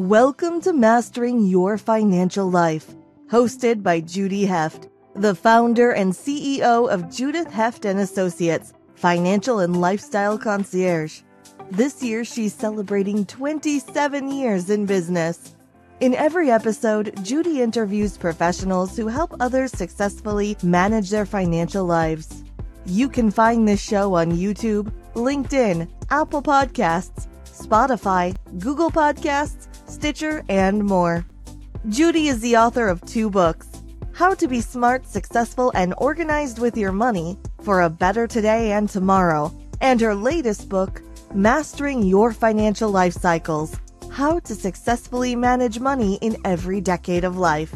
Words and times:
Welcome 0.00 0.62
to 0.62 0.72
Mastering 0.72 1.46
Your 1.46 1.76
Financial 1.76 2.50
Life, 2.50 2.94
hosted 3.30 3.82
by 3.82 4.00
Judy 4.00 4.46
Heft, 4.46 4.88
the 5.14 5.34
founder 5.34 5.90
and 5.90 6.14
CEO 6.14 6.90
of 6.90 7.14
Judith 7.14 7.52
Heft 7.52 7.84
and 7.84 8.00
Associates, 8.00 8.72
financial 8.94 9.58
and 9.58 9.78
lifestyle 9.78 10.38
concierge. 10.38 11.20
This 11.70 12.02
year 12.02 12.24
she's 12.24 12.54
celebrating 12.54 13.26
27 13.26 14.32
years 14.32 14.70
in 14.70 14.86
business. 14.86 15.54
In 16.00 16.14
every 16.14 16.50
episode, 16.50 17.12
Judy 17.22 17.60
interviews 17.60 18.16
professionals 18.16 18.96
who 18.96 19.06
help 19.06 19.36
others 19.38 19.70
successfully 19.70 20.56
manage 20.62 21.10
their 21.10 21.26
financial 21.26 21.84
lives. 21.84 22.42
You 22.86 23.10
can 23.10 23.30
find 23.30 23.68
this 23.68 23.82
show 23.82 24.14
on 24.14 24.32
YouTube, 24.32 24.90
LinkedIn, 25.12 25.90
Apple 26.08 26.40
Podcasts, 26.40 27.26
Spotify, 27.44 28.34
Google 28.58 28.90
Podcasts, 28.90 29.66
Stitcher, 29.90 30.44
and 30.48 30.84
more. 30.84 31.26
Judy 31.88 32.28
is 32.28 32.40
the 32.40 32.56
author 32.56 32.88
of 32.88 33.00
two 33.02 33.28
books 33.28 33.68
How 34.12 34.34
to 34.34 34.46
Be 34.46 34.60
Smart, 34.60 35.06
Successful, 35.06 35.72
and 35.74 35.94
Organized 35.98 36.58
with 36.58 36.76
Your 36.76 36.92
Money 36.92 37.38
for 37.62 37.82
a 37.82 37.90
Better 37.90 38.26
Today 38.26 38.72
and 38.72 38.88
Tomorrow, 38.88 39.52
and 39.80 40.00
her 40.00 40.14
latest 40.14 40.68
book, 40.68 41.02
Mastering 41.34 42.02
Your 42.02 42.32
Financial 42.32 42.90
Life 42.90 43.14
Cycles 43.14 43.76
How 44.10 44.38
to 44.40 44.54
Successfully 44.54 45.34
Manage 45.34 45.80
Money 45.80 46.18
in 46.20 46.36
Every 46.44 46.80
Decade 46.80 47.24
of 47.24 47.36
Life. 47.36 47.74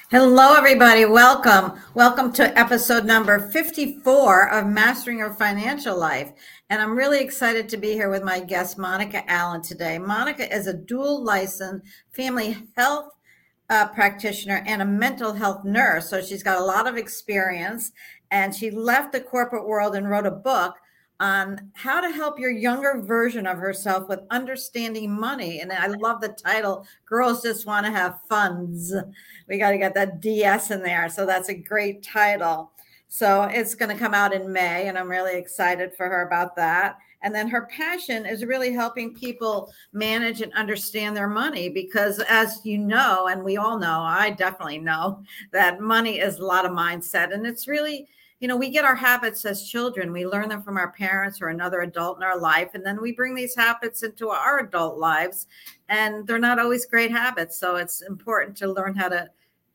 Hello, 0.09 0.55
everybody. 0.55 1.05
Welcome. 1.05 1.79
Welcome 1.93 2.33
to 2.33 2.57
episode 2.57 3.05
number 3.05 3.37
54 3.37 4.49
of 4.49 4.65
Mastering 4.65 5.19
Your 5.19 5.35
Financial 5.35 5.95
Life. 5.95 6.31
And 6.71 6.81
I'm 6.81 6.97
really 6.97 7.19
excited 7.19 7.69
to 7.69 7.77
be 7.77 7.91
here 7.91 8.09
with 8.09 8.23
my 8.23 8.39
guest, 8.39 8.79
Monica 8.79 9.21
Allen, 9.29 9.61
today. 9.61 9.99
Monica 9.99 10.51
is 10.51 10.65
a 10.65 10.73
dual 10.73 11.23
licensed 11.23 11.85
family 12.11 12.57
health 12.75 13.11
uh, 13.69 13.87
practitioner 13.89 14.63
and 14.65 14.81
a 14.81 14.85
mental 14.85 15.33
health 15.33 15.63
nurse. 15.65 16.09
So 16.09 16.21
she's 16.21 16.43
got 16.43 16.57
a 16.57 16.63
lot 16.63 16.87
of 16.87 16.97
experience 16.97 17.91
and 18.31 18.53
she 18.53 18.71
left 18.71 19.11
the 19.11 19.21
corporate 19.21 19.67
world 19.67 19.95
and 19.95 20.09
wrote 20.09 20.25
a 20.25 20.31
book 20.31 20.75
on 21.19 21.71
how 21.73 21.99
to 21.99 22.11
help 22.11 22.39
your 22.39 22.51
younger 22.51 23.01
version 23.01 23.47
of 23.47 23.57
herself 23.57 24.07
with 24.07 24.19
understanding 24.29 25.11
money. 25.11 25.61
And 25.61 25.71
I 25.71 25.87
love 25.87 26.21
the 26.21 26.29
title, 26.29 26.85
Girls 27.05 27.41
Just 27.41 27.65
Want 27.65 27.85
to 27.85 27.91
Have 27.91 28.19
Funds. 28.29 28.93
We 29.47 29.57
got 29.57 29.71
to 29.71 29.79
get 29.79 29.95
that 29.95 30.21
DS 30.21 30.69
in 30.69 30.83
there. 30.83 31.09
So 31.09 31.25
that's 31.25 31.49
a 31.49 31.55
great 31.55 32.03
title. 32.03 32.71
So 33.07 33.43
it's 33.43 33.73
going 33.73 33.89
to 33.89 33.97
come 33.97 34.13
out 34.13 34.33
in 34.33 34.51
May, 34.51 34.87
and 34.87 34.97
I'm 34.97 35.09
really 35.09 35.37
excited 35.37 35.95
for 35.95 36.07
her 36.07 36.27
about 36.27 36.55
that. 36.57 36.97
And 37.23 37.33
then 37.33 37.47
her 37.47 37.67
passion 37.67 38.25
is 38.25 38.45
really 38.45 38.71
helping 38.71 39.13
people 39.13 39.71
manage 39.91 40.41
and 40.41 40.53
understand 40.53 41.15
their 41.17 41.27
money 41.27 41.69
because, 41.69 42.19
as 42.29 42.61
you 42.63 42.77
know, 42.77 43.27
and 43.27 43.43
we 43.43 43.57
all 43.57 43.79
know, 43.79 44.01
I 44.01 44.31
definitely 44.31 44.79
know 44.79 45.23
that 45.51 45.81
money 45.81 46.19
is 46.19 46.37
a 46.37 46.45
lot 46.45 46.65
of 46.65 46.71
mindset. 46.71 47.33
And 47.33 47.45
it's 47.45 47.67
really, 47.67 48.07
you 48.39 48.47
know, 48.47 48.55
we 48.55 48.69
get 48.69 48.85
our 48.85 48.95
habits 48.95 49.45
as 49.45 49.67
children. 49.67 50.11
We 50.11 50.27
learn 50.27 50.49
them 50.49 50.61
from 50.61 50.77
our 50.77 50.91
parents 50.91 51.41
or 51.41 51.47
another 51.47 51.81
adult 51.81 52.17
in 52.17 52.23
our 52.23 52.39
life. 52.39 52.69
And 52.75 52.85
then 52.85 53.01
we 53.01 53.13
bring 53.13 53.33
these 53.33 53.55
habits 53.55 54.03
into 54.03 54.29
our 54.29 54.59
adult 54.59 54.99
lives. 54.99 55.47
And 55.89 56.27
they're 56.27 56.37
not 56.37 56.59
always 56.59 56.85
great 56.85 57.11
habits. 57.11 57.59
So 57.59 57.77
it's 57.77 58.01
important 58.01 58.55
to 58.57 58.71
learn 58.71 58.93
how 58.93 59.09
to 59.09 59.27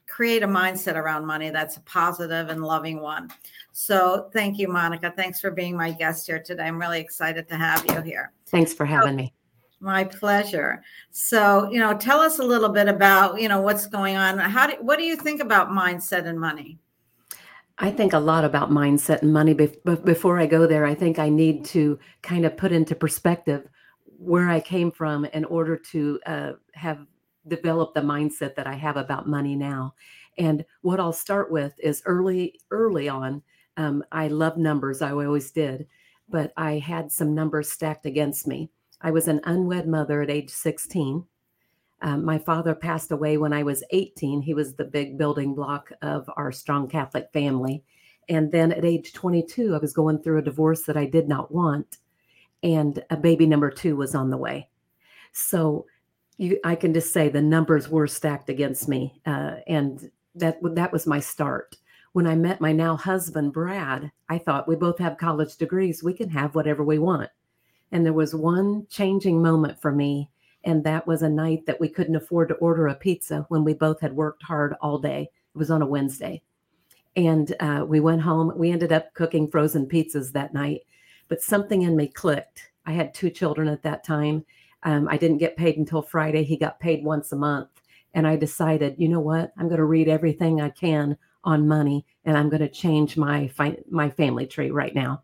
create 0.06 0.42
a 0.42 0.46
mindset 0.46 0.94
around 0.94 1.24
money 1.24 1.48
that's 1.48 1.78
a 1.78 1.80
positive 1.80 2.50
and 2.50 2.62
loving 2.62 3.00
one. 3.00 3.30
So 3.72 4.28
thank 4.32 4.58
you, 4.58 4.68
Monica. 4.68 5.12
Thanks 5.16 5.40
for 5.40 5.50
being 5.50 5.76
my 5.76 5.90
guest 5.90 6.26
here 6.26 6.38
today. 6.38 6.64
I'm 6.64 6.78
really 6.78 7.00
excited 7.00 7.48
to 7.48 7.56
have 7.56 7.84
you 7.88 8.00
here. 8.02 8.32
Thanks 8.46 8.72
for 8.72 8.84
having 8.84 9.16
me. 9.16 9.34
My 9.80 10.04
pleasure. 10.04 10.82
So, 11.10 11.68
you 11.70 11.80
know, 11.80 11.96
tell 11.96 12.20
us 12.20 12.38
a 12.38 12.44
little 12.44 12.68
bit 12.68 12.86
about, 12.86 13.40
you 13.40 13.48
know, 13.48 13.60
what's 13.60 13.86
going 13.86 14.16
on. 14.16 14.38
How 14.38 14.68
do 14.68 14.74
what 14.80 14.98
do 14.98 15.04
you 15.04 15.16
think 15.16 15.40
about 15.40 15.70
mindset 15.70 16.26
and 16.26 16.38
money? 16.38 16.78
I 17.78 17.90
think 17.90 18.12
a 18.12 18.18
lot 18.18 18.44
about 18.44 18.70
mindset 18.70 19.22
and 19.22 19.32
money. 19.32 19.54
But 19.54 20.04
before 20.04 20.38
I 20.38 20.46
go 20.46 20.66
there, 20.66 20.84
I 20.84 20.94
think 20.94 21.18
I 21.18 21.28
need 21.28 21.64
to 21.66 21.98
kind 22.22 22.44
of 22.44 22.56
put 22.56 22.70
into 22.70 22.94
perspective 22.94 23.68
where 24.04 24.48
I 24.48 24.60
came 24.60 24.92
from 24.92 25.24
in 25.24 25.44
order 25.46 25.76
to 25.76 26.20
uh, 26.26 26.52
have 26.74 27.04
developed 27.48 27.94
the 27.94 28.02
mindset 28.02 28.54
that 28.54 28.68
I 28.68 28.74
have 28.74 28.96
about 28.96 29.26
money 29.26 29.56
now. 29.56 29.94
And 30.38 30.64
what 30.82 31.00
I'll 31.00 31.12
start 31.12 31.50
with 31.50 31.72
is 31.78 32.02
early, 32.06 32.60
early 32.70 33.08
on, 33.08 33.42
um, 33.76 34.04
I 34.12 34.28
love 34.28 34.56
numbers. 34.56 35.02
I 35.02 35.12
always 35.12 35.50
did, 35.50 35.86
but 36.28 36.52
I 36.56 36.78
had 36.78 37.10
some 37.10 37.34
numbers 37.34 37.70
stacked 37.70 38.06
against 38.06 38.46
me. 38.46 38.70
I 39.00 39.10
was 39.10 39.28
an 39.28 39.40
unwed 39.44 39.88
mother 39.88 40.22
at 40.22 40.30
age 40.30 40.50
16. 40.50 41.24
Um, 42.02 42.24
my 42.24 42.38
father 42.38 42.74
passed 42.74 43.12
away 43.12 43.36
when 43.36 43.52
I 43.52 43.62
was 43.62 43.84
18. 43.90 44.42
He 44.42 44.54
was 44.54 44.74
the 44.74 44.84
big 44.84 45.16
building 45.16 45.54
block 45.54 45.92
of 46.02 46.28
our 46.36 46.52
strong 46.52 46.88
Catholic 46.88 47.28
family. 47.32 47.82
And 48.28 48.50
then 48.50 48.72
at 48.72 48.84
age 48.84 49.12
22, 49.12 49.74
I 49.74 49.78
was 49.78 49.92
going 49.92 50.18
through 50.18 50.38
a 50.38 50.42
divorce 50.42 50.82
that 50.82 50.96
I 50.96 51.06
did 51.06 51.28
not 51.28 51.52
want. 51.52 51.98
And 52.62 53.02
a 53.10 53.16
baby 53.16 53.46
number 53.46 53.70
two 53.70 53.96
was 53.96 54.14
on 54.14 54.30
the 54.30 54.36
way. 54.36 54.68
So 55.32 55.86
you, 56.38 56.58
I 56.64 56.74
can 56.74 56.94
just 56.94 57.12
say 57.12 57.28
the 57.28 57.42
numbers 57.42 57.88
were 57.88 58.06
stacked 58.06 58.48
against 58.48 58.88
me. 58.88 59.20
Uh, 59.26 59.56
and 59.66 60.10
that, 60.36 60.58
that 60.62 60.92
was 60.92 61.06
my 61.06 61.20
start 61.20 61.76
when 62.12 62.26
I 62.26 62.34
met 62.34 62.60
my 62.60 62.72
now 62.72 62.96
husband, 62.96 63.52
Brad, 63.52 64.12
I 64.28 64.38
thought 64.38 64.68
we 64.68 64.76
both 64.76 64.98
have 64.98 65.16
college 65.16 65.56
degrees. 65.56 66.02
We 66.02 66.12
can 66.12 66.28
have 66.30 66.54
whatever 66.54 66.84
we 66.84 66.98
want. 66.98 67.30
And 67.90 68.04
there 68.04 68.12
was 68.12 68.34
one 68.34 68.86
changing 68.90 69.42
moment 69.42 69.80
for 69.80 69.92
me. 69.92 70.30
And 70.64 70.84
that 70.84 71.06
was 71.06 71.22
a 71.22 71.28
night 71.28 71.66
that 71.66 71.80
we 71.80 71.88
couldn't 71.88 72.16
afford 72.16 72.48
to 72.48 72.54
order 72.56 72.86
a 72.86 72.94
pizza 72.94 73.46
when 73.48 73.64
we 73.64 73.74
both 73.74 74.00
had 74.00 74.14
worked 74.14 74.42
hard 74.42 74.74
all 74.80 74.98
day. 74.98 75.30
It 75.54 75.58
was 75.58 75.70
on 75.70 75.82
a 75.82 75.86
Wednesday. 75.86 76.42
And 77.16 77.54
uh, 77.60 77.84
we 77.86 78.00
went 78.00 78.22
home. 78.22 78.52
We 78.56 78.70
ended 78.70 78.92
up 78.92 79.12
cooking 79.14 79.48
frozen 79.48 79.86
pizzas 79.86 80.32
that 80.32 80.54
night. 80.54 80.82
But 81.28 81.42
something 81.42 81.82
in 81.82 81.96
me 81.96 82.08
clicked. 82.08 82.70
I 82.86 82.92
had 82.92 83.14
two 83.14 83.30
children 83.30 83.68
at 83.68 83.82
that 83.82 84.04
time. 84.04 84.44
Um, 84.82 85.08
I 85.08 85.16
didn't 85.16 85.38
get 85.38 85.56
paid 85.56 85.78
until 85.78 86.02
Friday. 86.02 86.44
He 86.44 86.56
got 86.56 86.80
paid 86.80 87.04
once 87.04 87.32
a 87.32 87.36
month. 87.36 87.68
And 88.14 88.26
I 88.26 88.36
decided, 88.36 88.96
you 88.98 89.08
know 89.08 89.20
what? 89.20 89.52
I'm 89.56 89.68
going 89.68 89.78
to 89.78 89.84
read 89.84 90.08
everything 90.08 90.60
I 90.60 90.68
can 90.68 91.16
on 91.44 91.68
money 91.68 92.06
and 92.24 92.36
I'm 92.36 92.48
going 92.48 92.60
to 92.60 92.68
change 92.68 93.16
my 93.16 93.48
fi- 93.48 93.82
my 93.90 94.10
family 94.10 94.46
tree 94.46 94.70
right 94.70 94.94
now. 94.94 95.22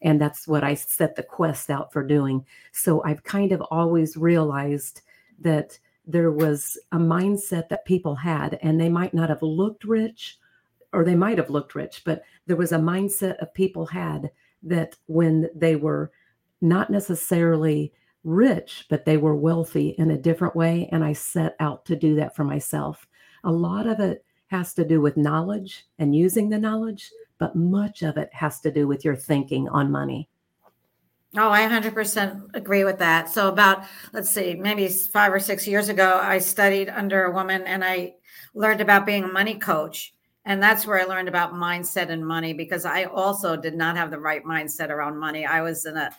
And 0.00 0.20
that's 0.20 0.46
what 0.46 0.64
I 0.64 0.74
set 0.74 1.16
the 1.16 1.22
quest 1.22 1.70
out 1.70 1.92
for 1.92 2.04
doing. 2.04 2.44
So 2.72 3.02
I've 3.04 3.24
kind 3.24 3.52
of 3.52 3.60
always 3.62 4.16
realized 4.16 5.02
that 5.40 5.78
there 6.06 6.30
was 6.30 6.78
a 6.92 6.98
mindset 6.98 7.68
that 7.68 7.84
people 7.84 8.14
had 8.14 8.58
and 8.62 8.80
they 8.80 8.88
might 8.88 9.12
not 9.12 9.28
have 9.28 9.42
looked 9.42 9.84
rich 9.84 10.38
or 10.92 11.04
they 11.04 11.14
might 11.14 11.36
have 11.36 11.50
looked 11.50 11.74
rich, 11.74 12.02
but 12.04 12.22
there 12.46 12.56
was 12.56 12.72
a 12.72 12.78
mindset 12.78 13.36
of 13.38 13.52
people 13.52 13.84
had 13.86 14.30
that 14.62 14.96
when 15.06 15.50
they 15.54 15.76
were 15.76 16.10
not 16.60 16.90
necessarily 16.90 17.92
rich, 18.24 18.86
but 18.88 19.04
they 19.04 19.16
were 19.16 19.36
wealthy 19.36 19.90
in 19.98 20.10
a 20.10 20.18
different 20.18 20.56
way. 20.56 20.88
And 20.90 21.04
I 21.04 21.12
set 21.12 21.56
out 21.60 21.84
to 21.86 21.96
do 21.96 22.14
that 22.16 22.34
for 22.34 22.44
myself. 22.44 23.06
A 23.44 23.52
lot 23.52 23.86
of 23.86 24.00
it 24.00 24.24
has 24.48 24.74
to 24.74 24.84
do 24.84 25.00
with 25.00 25.16
knowledge 25.16 25.86
and 25.98 26.14
using 26.14 26.48
the 26.48 26.58
knowledge, 26.58 27.10
but 27.38 27.54
much 27.54 28.02
of 28.02 28.16
it 28.16 28.32
has 28.32 28.60
to 28.60 28.70
do 28.70 28.86
with 28.86 29.04
your 29.04 29.16
thinking 29.16 29.68
on 29.68 29.90
money. 29.90 30.28
Oh, 31.36 31.50
I 31.50 31.60
100% 31.60 32.54
agree 32.54 32.84
with 32.84 32.98
that. 32.98 33.28
So, 33.28 33.48
about, 33.48 33.84
let's 34.12 34.30
see, 34.30 34.54
maybe 34.54 34.88
five 34.88 35.32
or 35.32 35.38
six 35.38 35.66
years 35.66 35.90
ago, 35.90 36.18
I 36.22 36.38
studied 36.38 36.88
under 36.88 37.24
a 37.24 37.32
woman 37.32 37.62
and 37.66 37.84
I 37.84 38.14
learned 38.54 38.80
about 38.80 39.04
being 39.04 39.24
a 39.24 39.28
money 39.28 39.54
coach. 39.54 40.14
And 40.46 40.62
that's 40.62 40.86
where 40.86 40.98
I 40.98 41.04
learned 41.04 41.28
about 41.28 41.52
mindset 41.52 42.08
and 42.08 42.26
money 42.26 42.54
because 42.54 42.86
I 42.86 43.04
also 43.04 43.56
did 43.56 43.74
not 43.74 43.96
have 43.98 44.10
the 44.10 44.18
right 44.18 44.42
mindset 44.42 44.88
around 44.88 45.18
money. 45.18 45.44
I 45.44 45.60
was 45.60 45.84
in 45.84 45.98
a, 45.98 46.10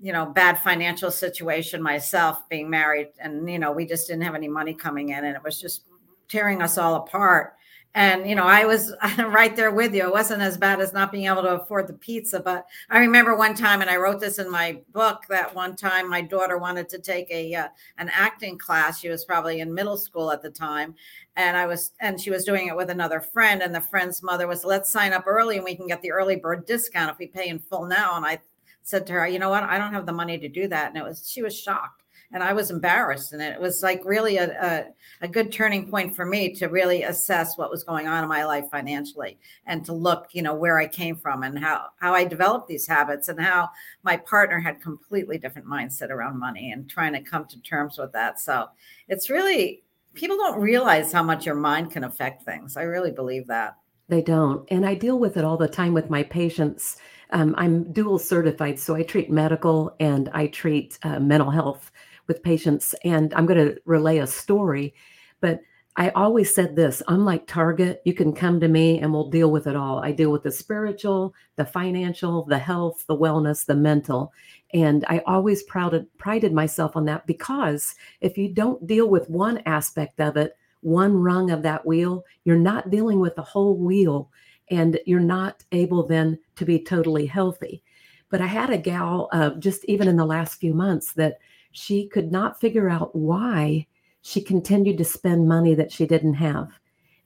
you 0.00 0.12
know, 0.12 0.26
bad 0.26 0.58
financial 0.58 1.12
situation 1.12 1.80
myself 1.80 2.48
being 2.48 2.68
married. 2.68 3.10
And, 3.20 3.48
you 3.48 3.60
know, 3.60 3.70
we 3.70 3.86
just 3.86 4.08
didn't 4.08 4.24
have 4.24 4.34
any 4.34 4.48
money 4.48 4.74
coming 4.74 5.10
in. 5.10 5.24
And 5.24 5.36
it 5.36 5.44
was 5.44 5.60
just 5.60 5.87
tearing 6.28 6.62
us 6.62 6.78
all 6.78 6.96
apart. 6.96 7.54
And, 7.94 8.28
you 8.28 8.34
know, 8.34 8.44
I 8.44 8.64
was 8.64 8.94
right 9.18 9.56
there 9.56 9.72
with 9.72 9.94
you. 9.94 10.04
It 10.04 10.12
wasn't 10.12 10.42
as 10.42 10.56
bad 10.56 10.80
as 10.80 10.92
not 10.92 11.10
being 11.10 11.26
able 11.26 11.42
to 11.42 11.60
afford 11.60 11.88
the 11.88 11.94
pizza. 11.94 12.38
But 12.38 12.66
I 12.90 12.98
remember 12.98 13.34
one 13.34 13.54
time, 13.54 13.80
and 13.80 13.90
I 13.90 13.96
wrote 13.96 14.20
this 14.20 14.38
in 14.38 14.50
my 14.50 14.80
book, 14.92 15.24
that 15.28 15.54
one 15.54 15.74
time 15.74 16.08
my 16.08 16.20
daughter 16.20 16.58
wanted 16.58 16.88
to 16.90 16.98
take 16.98 17.30
a 17.30 17.54
uh, 17.54 17.68
an 17.96 18.10
acting 18.12 18.58
class. 18.58 19.00
She 19.00 19.08
was 19.08 19.24
probably 19.24 19.60
in 19.60 19.74
middle 19.74 19.96
school 19.96 20.30
at 20.30 20.42
the 20.42 20.50
time. 20.50 20.94
And 21.34 21.56
I 21.56 21.66
was, 21.66 21.92
and 22.00 22.20
she 22.20 22.30
was 22.30 22.44
doing 22.44 22.68
it 22.68 22.76
with 22.76 22.90
another 22.90 23.20
friend. 23.20 23.62
And 23.62 23.74
the 23.74 23.80
friend's 23.80 24.22
mother 24.22 24.46
was, 24.46 24.64
let's 24.64 24.90
sign 24.90 25.12
up 25.12 25.24
early 25.26 25.56
and 25.56 25.64
we 25.64 25.74
can 25.74 25.86
get 25.86 26.02
the 26.02 26.12
early 26.12 26.36
bird 26.36 26.66
discount 26.66 27.10
if 27.10 27.18
we 27.18 27.26
pay 27.26 27.48
in 27.48 27.58
full 27.58 27.86
now. 27.86 28.16
And 28.16 28.24
I 28.24 28.38
said 28.82 29.06
to 29.06 29.12
her, 29.14 29.26
you 29.26 29.38
know 29.38 29.50
what, 29.50 29.64
I 29.64 29.78
don't 29.78 29.92
have 29.92 30.06
the 30.06 30.12
money 30.12 30.38
to 30.38 30.48
do 30.48 30.68
that. 30.68 30.88
And 30.88 30.96
it 30.96 31.04
was, 31.04 31.28
she 31.28 31.42
was 31.42 31.58
shocked 31.58 32.04
and 32.32 32.42
I 32.42 32.52
was 32.52 32.70
embarrassed. 32.70 33.32
And 33.32 33.40
it 33.40 33.60
was 33.60 33.82
like 33.82 34.04
really 34.04 34.36
a, 34.36 34.50
a, 34.62 34.84
a, 35.22 35.28
good 35.28 35.50
turning 35.50 35.90
point 35.90 36.14
for 36.14 36.26
me 36.26 36.54
to 36.56 36.66
really 36.66 37.02
assess 37.02 37.56
what 37.56 37.70
was 37.70 37.84
going 37.84 38.06
on 38.06 38.22
in 38.22 38.28
my 38.28 38.44
life 38.44 38.66
financially 38.70 39.38
and 39.66 39.84
to 39.86 39.92
look, 39.92 40.28
you 40.32 40.42
know, 40.42 40.54
where 40.54 40.78
I 40.78 40.86
came 40.86 41.16
from 41.16 41.42
and 41.42 41.58
how, 41.58 41.86
how 41.98 42.12
I 42.12 42.24
developed 42.24 42.68
these 42.68 42.86
habits 42.86 43.28
and 43.28 43.40
how 43.40 43.70
my 44.02 44.16
partner 44.16 44.60
had 44.60 44.82
completely 44.82 45.38
different 45.38 45.66
mindset 45.66 46.10
around 46.10 46.38
money 46.38 46.72
and 46.72 46.88
trying 46.88 47.14
to 47.14 47.20
come 47.20 47.46
to 47.46 47.60
terms 47.62 47.98
with 47.98 48.12
that. 48.12 48.38
So 48.40 48.68
it's 49.08 49.30
really, 49.30 49.82
people 50.12 50.36
don't 50.36 50.60
realize 50.60 51.12
how 51.12 51.22
much 51.22 51.46
your 51.46 51.54
mind 51.54 51.92
can 51.92 52.04
affect 52.04 52.42
things. 52.42 52.76
I 52.76 52.82
really 52.82 53.10
believe 53.10 53.46
that. 53.46 53.76
They 54.08 54.22
don't. 54.22 54.66
And 54.70 54.86
I 54.86 54.94
deal 54.94 55.18
with 55.18 55.36
it 55.36 55.44
all 55.44 55.56
the 55.56 55.68
time 55.68 55.92
with 55.92 56.10
my 56.10 56.22
patients. 56.22 56.96
Um, 57.30 57.54
I'm 57.58 57.92
dual 57.92 58.18
certified, 58.18 58.78
so 58.78 58.94
I 58.94 59.02
treat 59.02 59.30
medical 59.30 59.94
and 60.00 60.30
I 60.32 60.46
treat 60.46 60.98
uh, 61.02 61.20
mental 61.20 61.50
health 61.50 61.90
with 62.28 62.42
patients. 62.42 62.94
And 63.04 63.34
I'm 63.34 63.46
going 63.46 63.66
to 63.66 63.80
relay 63.84 64.18
a 64.18 64.26
story, 64.26 64.94
but 65.40 65.60
I 65.98 66.10
always 66.10 66.54
said 66.54 66.76
this 66.76 67.02
I'm 67.08 67.24
like 67.24 67.48
Target. 67.48 68.02
You 68.04 68.14
can 68.14 68.32
come 68.32 68.60
to 68.60 68.68
me 68.68 69.00
and 69.00 69.12
we'll 69.12 69.30
deal 69.30 69.50
with 69.50 69.66
it 69.66 69.74
all. 69.74 69.98
I 69.98 70.12
deal 70.12 70.30
with 70.30 70.44
the 70.44 70.52
spiritual, 70.52 71.34
the 71.56 71.64
financial, 71.64 72.44
the 72.44 72.58
health, 72.58 73.04
the 73.08 73.16
wellness, 73.16 73.66
the 73.66 73.74
mental. 73.74 74.32
And 74.72 75.04
I 75.08 75.22
always 75.26 75.64
prided, 75.64 76.06
prided 76.16 76.52
myself 76.52 76.94
on 76.94 77.04
that 77.06 77.26
because 77.26 77.96
if 78.20 78.38
you 78.38 78.48
don't 78.48 78.86
deal 78.86 79.08
with 79.08 79.28
one 79.28 79.60
aspect 79.66 80.20
of 80.20 80.36
it, 80.36 80.56
one 80.82 81.16
rung 81.16 81.50
of 81.50 81.62
that 81.62 81.84
wheel, 81.84 82.24
you're 82.44 82.56
not 82.56 82.90
dealing 82.90 83.18
with 83.18 83.34
the 83.34 83.42
whole 83.42 83.76
wheel 83.76 84.30
and 84.70 85.00
you're 85.04 85.18
not 85.18 85.64
able 85.72 86.06
then 86.06 86.38
to 86.54 86.64
be 86.64 86.78
totally 86.78 87.26
healthy. 87.26 87.82
But 88.30 88.40
I 88.40 88.46
had 88.46 88.70
a 88.70 88.78
gal 88.78 89.28
uh, 89.32 89.50
just 89.58 89.84
even 89.86 90.06
in 90.06 90.16
the 90.16 90.24
last 90.24 90.60
few 90.60 90.74
months 90.74 91.14
that 91.14 91.38
she 91.70 92.08
could 92.08 92.32
not 92.32 92.60
figure 92.60 92.88
out 92.88 93.14
why 93.14 93.86
she 94.22 94.40
continued 94.40 94.98
to 94.98 95.04
spend 95.04 95.48
money 95.48 95.74
that 95.74 95.92
she 95.92 96.06
didn't 96.06 96.34
have. 96.34 96.68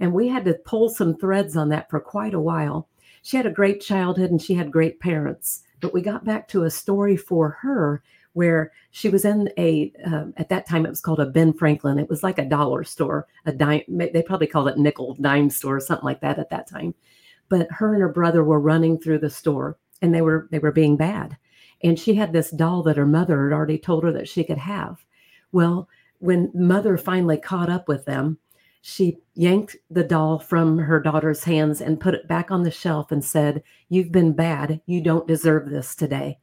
And 0.01 0.13
we 0.13 0.29
had 0.29 0.45
to 0.47 0.55
pull 0.65 0.89
some 0.89 1.17
threads 1.17 1.57
on 1.57 1.69
that 1.71 1.89
for 1.89 2.01
quite 2.01 2.35
a 2.35 2.41
while. 2.41 2.89
She 3.23 3.37
had 3.37 3.47
a 3.47 3.51
great 3.51 3.81
childhood 3.81 4.31
and 4.31 4.43
she 4.43 4.55
had 4.55 4.73
great 4.73 5.01
parents. 5.01 5.63
But 5.81 5.93
we 5.93 6.03
got 6.03 6.25
back 6.25 6.49
to 6.49 6.65
a 6.65 6.71
story 6.71 7.17
for 7.17 7.51
her 7.61 8.03
where 8.35 8.73
she 8.91 9.09
was 9.09 9.25
in 9.25 9.51
a 9.59 9.93
uh, 10.07 10.27
at 10.37 10.49
that 10.49 10.67
time 10.67 10.87
it 10.87 10.91
was 10.91 11.01
called 11.01 11.21
a 11.21 11.27
Ben 11.27 11.53
Franklin. 11.53 11.99
It 11.99 12.09
was 12.09 12.23
like 12.23 12.39
a 12.39 12.45
dollar 12.45 12.85
store, 12.85 13.27
a 13.47 13.53
dime. 13.53 13.83
They 13.89 14.23
probably 14.23 14.47
called 14.47 14.69
it 14.69 14.79
nickel 14.79 15.15
dime 15.21 15.51
store, 15.51 15.77
or 15.77 15.81
something 15.81 16.05
like 16.05 16.21
that 16.21 16.39
at 16.39 16.51
that 16.51 16.69
time. 16.69 16.95
But 17.49 17.71
her 17.71 17.93
and 17.93 18.03
her 18.03 18.09
brother 18.09 18.43
were 18.43 18.61
running 18.61 18.99
through 18.99 19.19
the 19.19 19.31
store, 19.31 19.79
and 20.01 20.15
they 20.15 20.23
were 20.23 20.49
they 20.51 20.59
were 20.59 20.73
being 20.73 20.97
bad. 20.97 21.37
And 21.83 21.99
she 21.99 22.15
had 22.15 22.33
this 22.33 22.51
doll 22.51 22.83
that 22.85 22.97
her 22.97 23.07
mother 23.07 23.49
had 23.49 23.55
already 23.55 23.79
told 23.79 24.05
her 24.05 24.13
that 24.13 24.29
she 24.29 24.45
could 24.45 24.59
have. 24.59 25.05
Well, 25.51 25.89
when 26.19 26.51
mother 26.55 26.97
finally 26.97 27.39
caught 27.39 27.69
up 27.69 27.89
with 27.89 28.05
them, 28.05 28.39
she 28.83 29.19
yanked 29.35 29.77
the 29.91 30.03
doll 30.05 30.39
from 30.39 30.79
her 30.79 31.01
daughter's 31.01 31.45
hands 31.45 31.81
and 31.81 32.01
put 32.01 32.15
it 32.15 32.27
back 32.29 32.51
on 32.51 32.63
the 32.63 32.71
shelf 32.71 33.13
and 33.13 33.25
said, 33.25 33.63
You've 33.89 34.13
been 34.13 34.33
bad. 34.33 34.81
You 34.87 35.01
don't 35.01 35.27
deserve 35.27 35.71
this 35.71 35.95
today. 35.95 36.39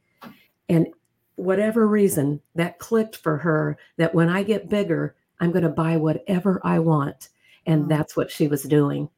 And 0.70 0.88
whatever 1.36 1.88
reason, 1.88 2.42
that 2.56 2.80
clicked 2.80 3.18
for 3.18 3.38
her 3.38 3.78
that 3.98 4.16
when 4.16 4.30
I 4.30 4.44
get 4.44 4.70
bigger, 4.70 5.16
I'm 5.40 5.52
going 5.52 5.64
to 5.64 5.70
buy 5.70 5.98
whatever 5.98 6.62
I 6.64 6.80
want. 6.80 7.30
And 7.66 7.90
that's 7.90 8.16
what 8.16 8.32
she 8.32 8.48
was 8.48 8.64
doing. 8.64 9.10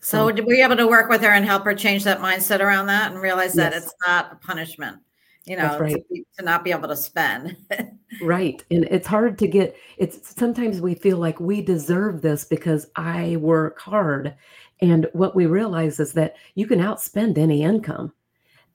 So, 0.00 0.28
so 0.28 0.44
were 0.44 0.54
you 0.54 0.64
able 0.64 0.76
to 0.76 0.86
work 0.86 1.08
with 1.08 1.22
her 1.22 1.30
and 1.30 1.44
help 1.44 1.64
her 1.64 1.74
change 1.74 2.04
that 2.04 2.20
mindset 2.20 2.60
around 2.60 2.86
that 2.86 3.12
and 3.12 3.20
realize 3.20 3.54
that 3.54 3.72
it's 3.72 3.92
not 4.06 4.32
a 4.32 4.36
punishment? 4.36 4.98
You 5.46 5.56
know, 5.56 5.78
right. 5.78 5.94
to, 5.94 6.04
be, 6.10 6.26
to, 6.38 6.44
not 6.44 6.64
be 6.64 6.72
able 6.72 6.88
to 6.88 6.96
spend. 6.96 7.56
right. 8.22 8.64
And 8.70 8.84
it's 8.90 9.06
hard 9.06 9.38
to 9.38 9.46
get, 9.46 9.76
it's 9.96 10.34
sometimes 10.36 10.80
we 10.80 10.94
feel 10.94 11.18
like 11.18 11.38
we 11.38 11.62
deserve 11.62 12.20
this 12.20 12.44
because 12.44 12.88
I 12.96 13.36
work 13.36 13.78
hard. 13.78 14.34
And 14.80 15.08
what 15.12 15.36
we 15.36 15.46
realize 15.46 16.00
is 16.00 16.12
that 16.14 16.34
you 16.56 16.66
can 16.66 16.80
outspend 16.80 17.38
any 17.38 17.62
income. 17.62 18.12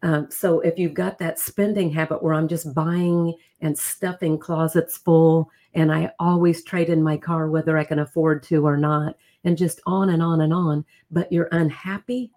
Um, 0.02 0.32
so 0.32 0.62
if 0.62 0.80
you've 0.80 0.94
got 0.94 1.20
that 1.20 1.40
spending 1.40 1.92
habit 1.92 2.24
where 2.24 2.34
I'm 2.34 2.48
just 2.48 2.74
buying 2.74 3.36
and 3.60 3.78
stuffing 3.78 4.40
closets 4.40 4.98
full, 4.98 5.52
and 5.74 5.92
I 5.92 6.12
always 6.20 6.64
trade 6.64 6.90
in 6.90 7.04
my 7.04 7.18
car 7.18 7.50
whether 7.50 7.78
I 7.78 7.84
can 7.84 8.00
afford 8.00 8.44
to 8.44 8.66
or 8.66 8.78
not, 8.78 9.16
and 9.44 9.58
just 9.58 9.80
on 9.86 10.10
and 10.10 10.24
on 10.24 10.42
and 10.42 10.54
on, 10.54 10.86
but 11.12 11.32
you're 11.32 11.50
unhappy, 11.52 12.32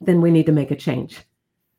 then 0.00 0.20
we 0.20 0.30
need 0.30 0.46
to 0.46 0.52
make 0.52 0.70
a 0.70 0.76
change. 0.76 1.20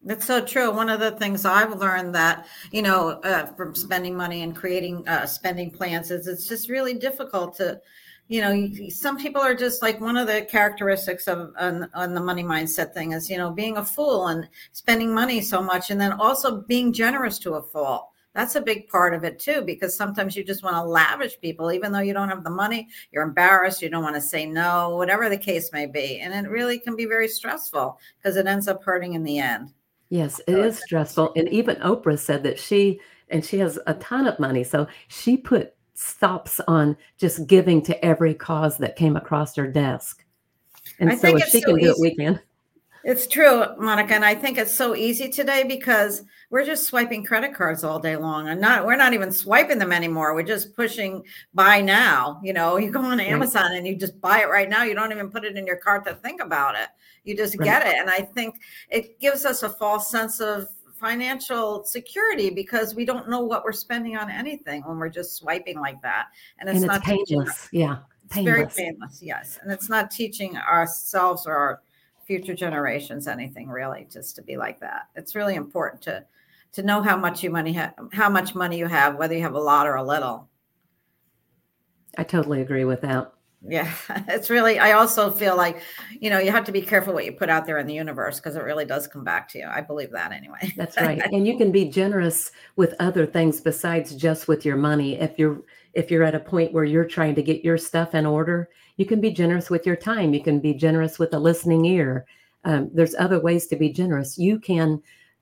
That's 0.03 0.25
so 0.25 0.43
true. 0.43 0.71
One 0.71 0.89
of 0.89 0.99
the 0.99 1.11
things 1.11 1.45
I've 1.45 1.77
learned 1.77 2.15
that, 2.15 2.47
you 2.71 2.81
know, 2.81 3.21
uh, 3.23 3.45
from 3.53 3.75
spending 3.75 4.15
money 4.15 4.41
and 4.41 4.55
creating 4.55 5.07
uh, 5.07 5.27
spending 5.27 5.69
plans 5.69 6.09
is 6.09 6.27
it's 6.27 6.47
just 6.47 6.69
really 6.69 6.95
difficult 6.95 7.55
to, 7.57 7.79
you 8.27 8.41
know, 8.41 8.89
some 8.89 9.17
people 9.17 9.41
are 9.41 9.53
just 9.53 9.83
like 9.83 10.01
one 10.01 10.17
of 10.17 10.25
the 10.25 10.41
characteristics 10.49 11.27
of 11.27 11.53
on, 11.59 11.87
on, 11.93 12.15
the 12.15 12.19
money 12.19 12.43
mindset 12.43 12.95
thing 12.95 13.11
is, 13.11 13.29
you 13.29 13.37
know, 13.37 13.51
being 13.51 13.77
a 13.77 13.85
fool 13.85 14.27
and 14.27 14.49
spending 14.71 15.13
money 15.13 15.39
so 15.39 15.61
much 15.61 15.91
and 15.91 16.01
then 16.01 16.13
also 16.13 16.61
being 16.61 16.91
generous 16.91 17.37
to 17.37 17.53
a 17.53 17.61
fault. 17.61 18.09
That's 18.33 18.55
a 18.55 18.61
big 18.61 18.87
part 18.87 19.13
of 19.13 19.23
it 19.23 19.37
too, 19.37 19.61
because 19.61 19.95
sometimes 19.95 20.35
you 20.35 20.43
just 20.43 20.63
want 20.63 20.77
to 20.77 20.83
lavish 20.83 21.39
people, 21.41 21.71
even 21.71 21.91
though 21.91 21.99
you 21.99 22.13
don't 22.13 22.29
have 22.29 22.43
the 22.43 22.49
money, 22.49 22.87
you're 23.11 23.23
embarrassed, 23.23 23.83
you 23.83 23.89
don't 23.89 24.03
want 24.03 24.15
to 24.15 24.21
say 24.21 24.47
no, 24.47 24.95
whatever 24.95 25.29
the 25.29 25.37
case 25.37 25.71
may 25.73 25.85
be. 25.85 26.21
And 26.21 26.33
it 26.33 26.49
really 26.49 26.79
can 26.79 26.95
be 26.95 27.05
very 27.05 27.27
stressful 27.27 27.99
because 28.17 28.37
it 28.37 28.47
ends 28.47 28.67
up 28.67 28.83
hurting 28.83 29.13
in 29.13 29.23
the 29.23 29.37
end. 29.37 29.73
Yes, 30.11 30.41
it 30.45 30.57
is 30.57 30.77
stressful. 30.77 31.31
And 31.37 31.47
even 31.49 31.77
Oprah 31.77 32.19
said 32.19 32.43
that 32.43 32.59
she, 32.59 32.99
and 33.29 33.45
she 33.45 33.57
has 33.59 33.79
a 33.87 33.93
ton 33.93 34.27
of 34.27 34.37
money. 34.39 34.65
So 34.65 34.85
she 35.07 35.37
put 35.37 35.73
stops 35.93 36.59
on 36.67 36.97
just 37.17 37.47
giving 37.47 37.81
to 37.83 38.05
every 38.05 38.33
cause 38.33 38.77
that 38.79 38.97
came 38.97 39.15
across 39.15 39.55
her 39.55 39.67
desk. 39.67 40.25
And 40.99 41.13
I 41.13 41.15
so 41.15 41.37
if 41.37 41.45
she 41.45 41.61
so 41.61 41.69
can 41.69 41.79
easy. 41.79 41.85
do 41.85 41.91
it, 41.91 41.97
we 42.01 42.15
can. 42.15 42.41
It's 43.05 43.25
true, 43.25 43.63
Monica, 43.77 44.13
and 44.13 44.25
I 44.25 44.35
think 44.35 44.57
it's 44.57 44.75
so 44.75 44.97
easy 44.97 45.29
today 45.29 45.63
because 45.63 46.23
we're 46.51 46.65
just 46.65 46.85
swiping 46.85 47.23
credit 47.23 47.55
cards 47.55 47.83
all 47.83 47.97
day 47.97 48.17
long, 48.17 48.49
and 48.49 48.59
not 48.59 48.85
we're 48.85 48.97
not 48.97 49.13
even 49.13 49.31
swiping 49.31 49.79
them 49.79 49.93
anymore. 49.93 50.35
We're 50.35 50.43
just 50.43 50.75
pushing 50.75 51.23
buy 51.53 51.79
now. 51.79 52.39
You 52.43 52.53
know, 52.53 52.77
you 52.77 52.91
go 52.91 53.01
on 53.01 53.19
Amazon 53.19 53.71
right. 53.71 53.77
and 53.77 53.87
you 53.87 53.95
just 53.95 54.19
buy 54.21 54.41
it 54.41 54.49
right 54.49 54.69
now. 54.69 54.83
You 54.83 54.93
don't 54.93 55.11
even 55.11 55.31
put 55.31 55.45
it 55.45 55.57
in 55.57 55.65
your 55.65 55.77
cart 55.77 56.05
to 56.05 56.13
think 56.13 56.41
about 56.41 56.75
it. 56.75 56.89
You 57.23 57.35
just 57.35 57.57
right. 57.57 57.65
get 57.65 57.87
it, 57.87 57.95
and 57.97 58.09
I 58.09 58.19
think 58.19 58.59
it 58.89 59.19
gives 59.19 59.45
us 59.45 59.63
a 59.63 59.69
false 59.69 60.11
sense 60.11 60.41
of 60.41 60.67
financial 60.99 61.83
security 61.83 62.51
because 62.51 62.93
we 62.93 63.05
don't 63.05 63.27
know 63.27 63.39
what 63.39 63.63
we're 63.63 63.71
spending 63.71 64.17
on 64.17 64.29
anything 64.29 64.83
when 64.85 64.99
we're 64.99 65.09
just 65.09 65.37
swiping 65.37 65.79
like 65.79 66.01
that, 66.01 66.27
and 66.59 66.69
it's, 66.69 66.83
and 66.83 66.85
it's 66.85 66.93
not 66.93 67.03
painless. 67.03 67.69
Yeah, 67.71 67.99
painless. 68.29 68.75
very 68.75 68.91
painless. 68.91 69.19
Yes, 69.23 69.57
and 69.63 69.71
it's 69.71 69.87
not 69.87 70.11
teaching 70.11 70.57
ourselves 70.57 71.47
or 71.47 71.55
our 71.55 71.81
future 72.27 72.53
generations 72.53 73.27
anything 73.27 73.67
really 73.67 74.07
just 74.09 74.35
to 74.35 74.41
be 74.43 74.55
like 74.55 74.79
that 74.79 75.07
it's 75.15 75.35
really 75.35 75.55
important 75.55 76.01
to 76.01 76.23
to 76.73 76.83
know 76.83 77.01
how 77.01 77.17
much 77.17 77.43
you 77.43 77.49
money 77.49 77.73
ha- 77.73 77.93
how 78.13 78.29
much 78.29 78.55
money 78.55 78.77
you 78.77 78.87
have 78.87 79.15
whether 79.15 79.35
you 79.35 79.41
have 79.41 79.53
a 79.53 79.59
lot 79.59 79.87
or 79.87 79.95
a 79.95 80.03
little. 80.03 80.49
I 82.17 82.23
totally 82.23 82.61
agree 82.61 82.85
with 82.85 83.01
that. 83.01 83.33
Yeah 83.63 83.93
it's 84.27 84.49
really 84.49 84.79
i 84.79 84.93
also 84.93 85.29
feel 85.29 85.55
like 85.55 85.83
you 86.19 86.31
know 86.31 86.39
you 86.39 86.49
have 86.49 86.63
to 86.65 86.71
be 86.71 86.81
careful 86.81 87.13
what 87.13 87.25
you 87.25 87.31
put 87.31 87.47
out 87.47 87.67
there 87.67 87.77
in 87.77 87.85
the 87.85 87.93
universe 87.93 88.39
because 88.39 88.55
it 88.55 88.63
really 88.63 88.85
does 88.85 89.07
come 89.07 89.23
back 89.23 89.47
to 89.49 89.59
you. 89.59 89.67
I 89.67 89.81
believe 89.81 90.09
that 90.13 90.31
anyway. 90.31 90.73
That's 90.75 90.97
right. 90.97 91.21
And 91.31 91.45
you 91.45 91.57
can 91.57 91.71
be 91.71 91.85
generous 91.85 92.51
with 92.75 92.95
other 92.99 93.27
things 93.27 93.61
besides 93.61 94.15
just 94.15 94.47
with 94.47 94.65
your 94.65 94.77
money. 94.77 95.19
If 95.19 95.37
you're 95.37 95.61
if 95.93 96.09
you're 96.09 96.23
at 96.23 96.33
a 96.33 96.39
point 96.39 96.73
where 96.73 96.85
you're 96.85 97.05
trying 97.05 97.35
to 97.35 97.43
get 97.43 97.63
your 97.63 97.77
stuff 97.77 98.15
in 98.15 98.25
order 98.25 98.69
you 99.01 99.07
can 99.07 99.19
be 99.19 99.31
generous 99.31 99.71
with 99.71 99.87
your 99.87 99.95
time. 99.95 100.31
You 100.31 100.43
can 100.43 100.59
be 100.59 100.75
generous 100.75 101.17
with 101.17 101.33
a 101.33 101.39
listening 101.39 101.85
ear. 101.85 102.27
Um, 102.65 102.91
there's 102.93 103.15
other 103.15 103.39
ways 103.39 103.65
to 103.67 103.75
be 103.75 103.91
generous. 103.91 104.37
You 104.37 104.59
can 104.59 105.01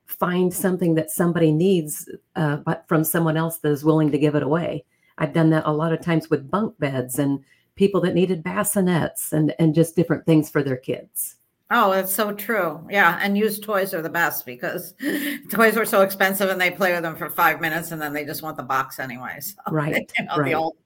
find 0.10 0.54
something 0.54 0.96
that 0.96 1.12
somebody 1.12 1.52
needs 1.52 2.10
uh, 2.36 2.58
but 2.58 2.84
from 2.88 3.04
someone 3.04 3.38
else 3.38 3.60
that 3.60 3.72
is 3.72 3.86
willing 3.86 4.12
to 4.12 4.18
give 4.18 4.36
it 4.36 4.44
away 4.44 4.84
i've 5.20 5.34
done 5.34 5.50
that 5.50 5.64
a 5.66 5.72
lot 5.72 5.94
of 5.94 6.02
times 6.02 6.30
with 6.30 6.50
bunk 6.50 6.78
beds 6.80 7.20
and 7.20 7.44
people 7.76 8.02
that 8.02 8.16
needed 8.16 8.44
bassinets 8.44 9.32
and 9.32 9.54
and 9.60 9.76
just 9.76 9.96
different 9.96 10.26
things 10.26 10.50
for 10.50 10.64
their 10.64 10.78
kids 10.78 11.36
Oh, 11.72 11.92
that's 11.92 12.14
so 12.14 12.34
true. 12.34 12.84
Yeah. 12.90 13.20
And 13.22 13.38
used 13.38 13.64
toys 13.64 13.94
are 13.94 14.02
the 14.02 14.10
best 14.10 14.46
because 14.46 14.96
toys 15.52 15.78
are 15.78 15.86
so 15.86 16.02
expensive 16.02 16.50
and 16.50 16.60
they 16.60 16.72
play 16.72 16.94
with 16.94 17.04
them 17.04 17.16
for 17.16 17.30
five 17.30 17.62
minutes 17.62 17.92
and 17.92 18.02
then 18.02 18.12
they 18.12 18.26
just 18.26 18.42
want 18.42 18.58
the 18.58 18.64
box 18.64 18.98
anyway. 18.98 19.38
So, 19.40 19.54
right. 19.72 20.12
You 20.18 20.26
know, 20.26 20.38
right. 20.38 20.46
The 20.46 20.54
old 20.56 20.78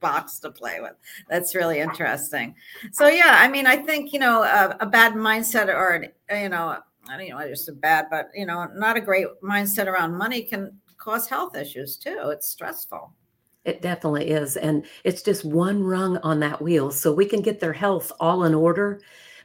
box 0.00 0.38
to 0.40 0.50
play 0.50 0.80
with. 0.80 0.94
That's 1.28 1.54
really 1.54 1.78
interesting. 1.80 2.54
So, 2.92 3.06
yeah, 3.06 3.36
I 3.38 3.48
mean, 3.48 3.66
I 3.66 3.76
think, 3.76 4.14
you 4.14 4.18
know, 4.18 4.42
a, 4.42 4.78
a 4.80 4.86
bad 4.86 5.12
mindset 5.12 5.68
or, 5.68 6.06
you 6.34 6.48
know, 6.48 6.78
I 7.08 7.16
don't 7.16 7.28
know, 7.28 7.48
just 7.48 7.68
a 7.68 7.72
bad, 7.72 8.06
but, 8.10 8.28
you 8.34 8.46
know, 8.46 8.68
not 8.74 8.96
a 8.96 9.00
great 9.00 9.26
mindset 9.42 9.86
around 9.86 10.16
money 10.16 10.42
can 10.42 10.78
cause 10.98 11.28
health 11.28 11.56
issues 11.56 11.96
too. 11.96 12.28
It's 12.30 12.48
stressful. 12.48 13.12
It 13.64 13.82
definitely 13.82 14.30
is. 14.30 14.56
And 14.56 14.86
it's 15.04 15.22
just 15.22 15.44
one 15.44 15.82
rung 15.82 16.18
on 16.18 16.40
that 16.40 16.60
wheel. 16.60 16.90
So 16.90 17.12
we 17.12 17.26
can 17.26 17.42
get 17.42 17.60
their 17.60 17.72
health 17.72 18.12
all 18.20 18.44
in 18.44 18.54
order 18.54 19.00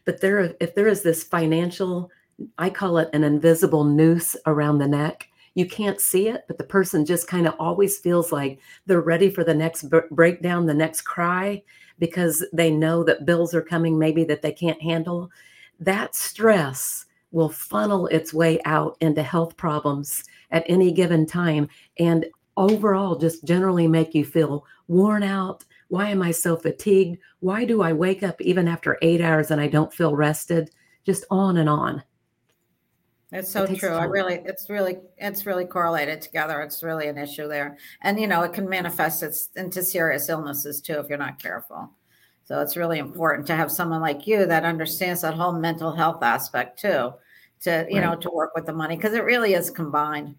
but 0.06 0.22
there 0.22 0.56
if 0.60 0.74
there 0.76 0.88
is 0.88 1.02
this 1.02 1.24
financial 1.24 2.10
I 2.58 2.70
call 2.70 2.98
it 2.98 3.10
an 3.14 3.24
invisible 3.24 3.84
noose 3.84 4.36
around 4.46 4.78
the 4.78 4.88
neck. 4.88 5.30
You 5.54 5.66
can't 5.66 6.02
see 6.02 6.28
it, 6.28 6.44
but 6.48 6.58
the 6.58 6.66
person 6.66 7.06
just 7.06 7.30
kind 7.30 7.48
of 7.48 7.56
always 7.60 7.98
feels 7.98 8.34
like 8.34 8.60
they're 8.86 9.00
ready 9.00 9.30
for 9.30 9.46
the 9.46 9.54
next 9.54 9.84
b- 9.84 10.00
breakdown, 10.12 10.66
the 10.66 10.74
next 10.74 11.04
cry, 11.04 11.64
because 11.98 12.46
they 12.52 12.70
know 12.70 13.06
that 13.06 13.26
bills 13.26 13.54
are 13.54 13.62
coming, 13.62 13.98
maybe 13.98 14.26
that 14.26 14.42
they 14.42 14.52
can't 14.52 14.82
handle. 14.82 15.32
That 15.80 16.14
stress 16.14 17.05
will 17.36 17.50
funnel 17.50 18.08
its 18.08 18.34
way 18.34 18.62
out 18.64 18.96
into 19.02 19.22
health 19.22 19.58
problems 19.58 20.24
at 20.52 20.64
any 20.70 20.90
given 20.90 21.26
time. 21.26 21.68
And 22.00 22.26
overall, 22.56 23.18
just 23.18 23.44
generally 23.44 23.90
make 23.90 24.16
you 24.16 24.24
feel 24.24 24.66
worn 24.88 25.22
out. 25.22 25.66
Why 25.90 26.08
am 26.08 26.22
I 26.22 26.32
so 26.32 26.56
fatigued? 26.56 27.20
Why 27.42 27.66
do 27.66 27.82
I 27.82 27.92
wake 27.92 28.24
up 28.24 28.40
even 28.40 28.70
after 28.70 28.98
eight 29.02 29.20
hours 29.20 29.52
and 29.52 29.60
I 29.60 29.68
don't 29.68 29.94
feel 29.94 30.16
rested? 30.16 30.72
Just 31.06 31.26
on 31.30 31.58
and 31.58 31.68
on. 31.68 32.02
It's 33.34 33.52
so 33.52 33.64
it 33.64 33.78
true. 33.80 33.90
I 33.90 34.06
really, 34.06 34.36
it's 34.46 34.70
really, 34.70 35.00
it's 35.18 35.46
really 35.46 35.66
correlated 35.66 36.22
together. 36.22 36.62
It's 36.62 36.84
really 36.84 37.10
an 37.10 37.18
issue 37.18 37.50
there, 37.50 37.78
and 38.02 38.18
you 38.18 38.28
know, 38.28 38.44
it 38.44 38.54
can 38.54 38.70
manifest 38.70 39.24
its 39.24 39.50
into 39.58 39.84
serious 39.84 40.30
illnesses 40.30 40.80
too 40.80 41.00
if 41.00 41.10
you're 41.10 41.18
not 41.18 41.42
careful. 41.42 41.92
So 42.46 42.62
it's 42.62 42.78
really 42.78 43.00
important 43.00 43.48
to 43.48 43.56
have 43.56 43.72
someone 43.72 44.02
like 44.02 44.28
you 44.28 44.46
that 44.46 44.64
understands 44.64 45.22
that 45.22 45.34
whole 45.34 45.54
mental 45.54 45.92
health 45.92 46.22
aspect 46.22 46.80
too, 46.80 47.12
to 47.62 47.88
you 47.90 48.00
right. 48.00 48.06
know, 48.06 48.16
to 48.16 48.30
work 48.30 48.52
with 48.56 48.68
the 48.68 48.74
money 48.74 48.96
because 48.96 49.14
it 49.14 49.24
really 49.24 49.56
is 49.56 49.72
combined. 49.72 50.36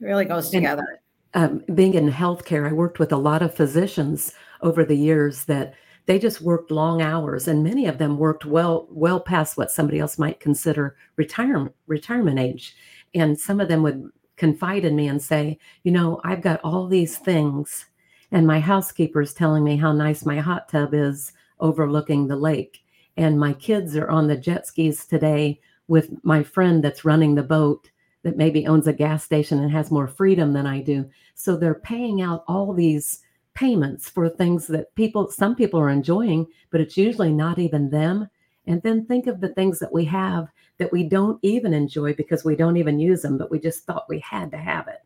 It 0.00 0.04
really 0.04 0.24
goes 0.24 0.50
together. 0.50 1.00
And, 1.32 1.60
um, 1.68 1.74
being 1.76 1.94
in 1.94 2.10
healthcare, 2.10 2.68
I 2.68 2.72
worked 2.72 2.98
with 2.98 3.12
a 3.12 3.16
lot 3.16 3.40
of 3.40 3.54
physicians 3.54 4.34
over 4.62 4.84
the 4.84 4.96
years 4.96 5.44
that 5.44 5.74
they 6.06 6.18
just 6.18 6.40
worked 6.40 6.72
long 6.72 7.02
hours 7.02 7.46
and 7.46 7.62
many 7.62 7.86
of 7.86 7.98
them 7.98 8.18
worked 8.18 8.44
well 8.44 8.88
well 8.90 9.20
past 9.20 9.56
what 9.56 9.70
somebody 9.70 10.00
else 10.00 10.18
might 10.18 10.40
consider 10.40 10.96
retirement 11.14 11.72
retirement 11.86 12.38
age 12.38 12.74
and 13.14 13.38
some 13.38 13.60
of 13.60 13.68
them 13.68 13.84
would 13.84 14.10
confide 14.36 14.84
in 14.84 14.96
me 14.96 15.06
and 15.06 15.22
say 15.22 15.56
you 15.84 15.92
know 15.92 16.20
i've 16.24 16.42
got 16.42 16.60
all 16.64 16.88
these 16.88 17.18
things 17.18 17.86
and 18.32 18.46
my 18.46 18.60
housekeeper 18.60 19.20
is 19.20 19.34
telling 19.34 19.64
me 19.64 19.76
how 19.76 19.92
nice 19.92 20.24
my 20.24 20.38
hot 20.38 20.68
tub 20.68 20.94
is 20.94 21.32
overlooking 21.58 22.26
the 22.26 22.36
lake. 22.36 22.84
And 23.16 23.38
my 23.38 23.52
kids 23.54 23.96
are 23.96 24.08
on 24.08 24.28
the 24.28 24.36
jet 24.36 24.66
skis 24.66 25.04
today 25.04 25.60
with 25.88 26.12
my 26.22 26.42
friend 26.42 26.82
that's 26.82 27.04
running 27.04 27.34
the 27.34 27.42
boat 27.42 27.90
that 28.22 28.36
maybe 28.36 28.66
owns 28.66 28.86
a 28.86 28.92
gas 28.92 29.24
station 29.24 29.58
and 29.58 29.70
has 29.72 29.90
more 29.90 30.06
freedom 30.06 30.52
than 30.52 30.66
I 30.66 30.80
do. 30.80 31.10
So 31.34 31.56
they're 31.56 31.74
paying 31.74 32.22
out 32.22 32.44
all 32.46 32.72
these 32.72 33.20
payments 33.54 34.08
for 34.08 34.28
things 34.28 34.68
that 34.68 34.94
people 34.94 35.28
some 35.28 35.56
people 35.56 35.80
are 35.80 35.90
enjoying 35.90 36.46
but 36.70 36.80
it's 36.80 36.96
usually 36.96 37.32
not 37.32 37.58
even 37.58 37.90
them. 37.90 38.28
And 38.66 38.80
then 38.82 39.04
think 39.04 39.26
of 39.26 39.40
the 39.40 39.48
things 39.48 39.80
that 39.80 39.92
we 39.92 40.04
have 40.04 40.48
that 40.78 40.92
we 40.92 41.02
don't 41.02 41.38
even 41.42 41.74
enjoy 41.74 42.14
because 42.14 42.44
we 42.44 42.54
don't 42.54 42.76
even 42.76 43.00
use 43.00 43.22
them 43.22 43.36
but 43.36 43.50
we 43.50 43.58
just 43.58 43.84
thought 43.84 44.08
we 44.08 44.20
had 44.20 44.52
to 44.52 44.56
have 44.56 44.86
it 44.86 45.00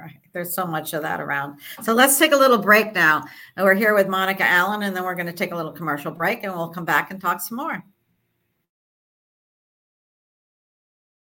right 0.00 0.18
there's 0.32 0.54
so 0.54 0.66
much 0.66 0.92
of 0.92 1.02
that 1.02 1.20
around 1.20 1.58
so 1.82 1.92
let's 1.92 2.18
take 2.18 2.32
a 2.32 2.36
little 2.36 2.58
break 2.58 2.94
now 2.94 3.24
and 3.56 3.64
we're 3.64 3.74
here 3.74 3.94
with 3.94 4.08
monica 4.08 4.44
allen 4.44 4.82
and 4.82 4.94
then 4.96 5.04
we're 5.04 5.14
going 5.14 5.26
to 5.26 5.32
take 5.32 5.52
a 5.52 5.56
little 5.56 5.72
commercial 5.72 6.10
break 6.10 6.42
and 6.42 6.52
we'll 6.52 6.68
come 6.68 6.84
back 6.84 7.10
and 7.10 7.20
talk 7.20 7.40
some 7.40 7.56
more 7.56 7.84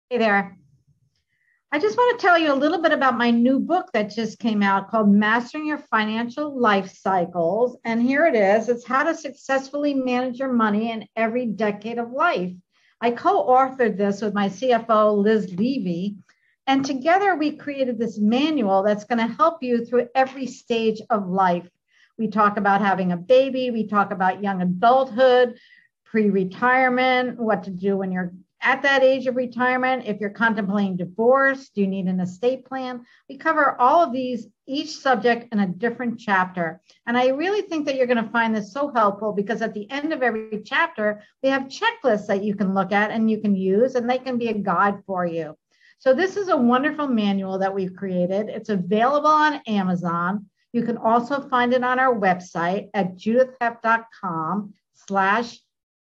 hey 0.09 0.17
there 0.17 0.57
I 1.71 1.79
just 1.79 1.97
want 1.97 2.17
to 2.17 2.25
tell 2.25 2.39
you 2.39 2.53
a 2.53 2.55
little 2.55 2.81
bit 2.81 2.93
about 2.93 3.17
my 3.17 3.31
new 3.31 3.59
book 3.59 3.91
that 3.91 4.09
just 4.09 4.39
came 4.39 4.63
out 4.63 4.89
called 4.89 5.09
Mastering 5.09 5.67
Your 5.67 5.79
Financial 5.79 6.57
Life 6.57 6.89
Cycles. 6.89 7.75
And 7.83 8.01
here 8.01 8.25
it 8.25 8.33
is 8.33 8.69
it's 8.69 8.85
how 8.85 9.03
to 9.03 9.13
successfully 9.13 9.93
manage 9.93 10.39
your 10.39 10.53
money 10.53 10.91
in 10.91 11.05
every 11.17 11.47
decade 11.47 11.97
of 11.97 12.11
life. 12.11 12.53
I 13.01 13.11
co 13.11 13.45
authored 13.45 13.97
this 13.97 14.21
with 14.21 14.33
my 14.33 14.47
CFO, 14.47 15.17
Liz 15.17 15.53
Levy. 15.53 16.15
And 16.67 16.83
together 16.83 17.35
we 17.35 17.57
created 17.57 17.99
this 17.99 18.17
manual 18.17 18.83
that's 18.83 19.03
going 19.03 19.19
to 19.19 19.35
help 19.35 19.61
you 19.61 19.85
through 19.85 20.09
every 20.15 20.47
stage 20.47 21.01
of 21.09 21.27
life. 21.27 21.69
We 22.17 22.27
talk 22.27 22.57
about 22.57 22.81
having 22.81 23.11
a 23.11 23.17
baby, 23.17 23.71
we 23.71 23.87
talk 23.87 24.11
about 24.11 24.41
young 24.41 24.61
adulthood, 24.61 25.59
pre 26.05 26.29
retirement, 26.29 27.39
what 27.39 27.63
to 27.63 27.71
do 27.71 27.97
when 27.97 28.11
you're 28.11 28.31
at 28.65 28.81
that 28.81 29.03
age 29.03 29.27
of 29.27 29.35
retirement, 29.35 30.05
if 30.07 30.19
you're 30.19 30.31
contemplating 30.31 30.97
divorce, 30.97 31.69
do 31.69 31.81
you 31.81 31.87
need 31.87 32.07
an 32.07 32.19
estate 32.19 32.65
plan? 32.65 33.05
We 33.29 33.37
cover 33.37 33.79
all 33.79 34.03
of 34.03 34.11
these, 34.11 34.47
each 34.65 34.97
subject 34.97 35.53
in 35.53 35.59
a 35.59 35.67
different 35.67 36.19
chapter. 36.19 36.81
And 37.05 37.15
I 37.15 37.27
really 37.27 37.61
think 37.61 37.85
that 37.85 37.95
you're 37.95 38.07
going 38.07 38.25
to 38.25 38.31
find 38.31 38.55
this 38.55 38.73
so 38.73 38.91
helpful 38.91 39.33
because 39.33 39.61
at 39.61 39.75
the 39.75 39.89
end 39.91 40.11
of 40.13 40.23
every 40.23 40.63
chapter, 40.65 41.21
we 41.43 41.49
have 41.49 41.63
checklists 41.63 42.25
that 42.25 42.43
you 42.43 42.55
can 42.55 42.73
look 42.73 42.91
at 42.91 43.11
and 43.11 43.29
you 43.29 43.39
can 43.39 43.55
use, 43.55 43.93
and 43.93 44.09
they 44.09 44.17
can 44.17 44.39
be 44.39 44.47
a 44.47 44.53
guide 44.53 45.03
for 45.05 45.27
you. 45.27 45.55
So 45.99 46.13
this 46.13 46.37
is 46.37 46.49
a 46.49 46.57
wonderful 46.57 47.07
manual 47.07 47.57
that 47.59 47.73
we've 47.73 47.95
created. 47.95 48.49
It's 48.49 48.69
available 48.69 49.29
on 49.29 49.61
Amazon. 49.67 50.45
You 50.73 50.83
can 50.83 50.97
also 50.97 51.47
find 51.47 51.73
it 51.73 51.83
on 51.83 51.99
our 51.99 52.13
website 52.13 52.89
at 52.93 53.15
judithheft.com 53.15 54.73
slash 54.93 55.59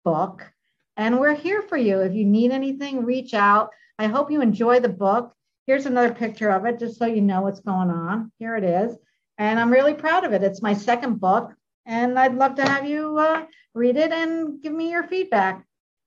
book. 0.04 0.52
And 0.96 1.20
we're 1.20 1.34
here 1.34 1.62
for 1.62 1.76
you. 1.76 2.00
If 2.00 2.14
you 2.14 2.24
need 2.24 2.50
anything, 2.50 3.04
reach 3.04 3.32
out. 3.32 3.70
I 3.98 4.06
hope 4.06 4.30
you 4.30 4.40
enjoy 4.40 4.80
the 4.80 4.88
book. 4.88 5.32
Here's 5.66 5.86
another 5.86 6.14
picture 6.14 6.50
of 6.50 6.64
it, 6.66 6.78
just 6.78 6.98
so 6.98 7.06
you 7.06 7.20
know 7.20 7.42
what's 7.42 7.60
going 7.60 7.90
on. 7.90 8.32
Here 8.38 8.56
it 8.56 8.64
is. 8.64 8.96
And 9.38 9.58
I'm 9.58 9.72
really 9.72 9.94
proud 9.94 10.24
of 10.24 10.32
it. 10.32 10.42
It's 10.42 10.62
my 10.62 10.74
second 10.74 11.20
book. 11.20 11.52
And 11.86 12.18
I'd 12.18 12.34
love 12.34 12.56
to 12.56 12.68
have 12.68 12.86
you 12.86 13.18
uh, 13.18 13.44
read 13.74 13.96
it 13.96 14.10
and 14.12 14.60
give 14.60 14.72
me 14.72 14.90
your 14.90 15.04
feedback. 15.04 15.64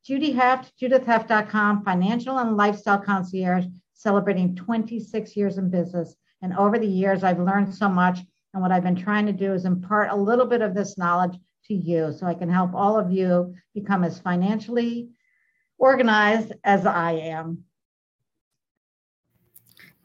Judy 0.10 0.32
Heft, 0.32 0.74
judithheft.com, 0.82 1.84
financial 1.84 2.40
and 2.40 2.58
lifestyle 2.58 2.98
concierge, 2.98 3.66
celebrating 3.94 4.56
26 4.56 5.38
years 5.38 5.60
in 5.60 5.70
business. 5.70 6.16
And 6.42 6.58
over 6.58 6.80
the 6.80 6.88
years, 6.88 7.24
I've 7.24 7.40
learned 7.40 7.72
so 7.72 7.88
much. 7.88 8.18
And 8.52 8.64
what 8.64 8.72
I've 8.72 8.82
been 8.82 8.96
trying 8.96 9.28
to 9.28 9.32
do 9.32 9.54
is 9.54 9.66
impart 9.66 10.10
a 10.10 10.16
little 10.16 10.48
bit 10.48 10.64
of 10.64 10.74
this 10.74 10.98
knowledge 10.98 11.38
to 11.66 11.76
you 11.76 12.12
so 12.12 12.26
I 12.26 12.34
can 12.34 12.50
help 12.50 12.74
all 12.74 12.98
of 12.98 13.12
you 13.12 13.54
become 13.76 14.04
as 14.04 14.20
financially 14.20 15.10
organized 15.78 16.54
as 16.64 16.88
I 16.88 17.12
am. 17.12 17.66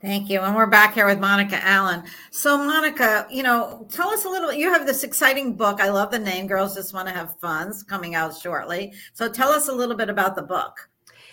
Thank 0.05 0.29
you. 0.29 0.41
And 0.41 0.55
we're 0.55 0.67
back 0.67 0.93
here 0.93 1.07
with 1.07 1.19
Monica 1.19 1.59
Allen. 1.65 2.03
So, 2.31 2.59
Monica, 2.59 3.27
you 3.31 3.43
know, 3.43 3.87
tell 3.91 4.11
us 4.11 4.27
a 4.27 4.29
little. 4.29 4.53
You 4.53 4.71
have 4.71 4.87
this 4.87 5.03
exciting 5.03 5.55
book. 5.55 5.81
I 5.81 5.89
love 5.89 6.11
the 6.11 6.19
name 6.19 6.47
Girls 6.47 6.75
Just 6.75 6.93
Want 6.93 7.09
to 7.09 7.15
Have 7.15 7.39
Funds 7.41 7.83
coming 7.83 8.15
out 8.15 8.37
shortly. 8.37 8.93
So, 9.15 9.31
tell 9.31 9.49
us 9.49 9.69
a 9.69 9.73
little 9.73 9.97
bit 9.97 10.11
about 10.11 10.37
the 10.37 10.43
book. 10.43 10.91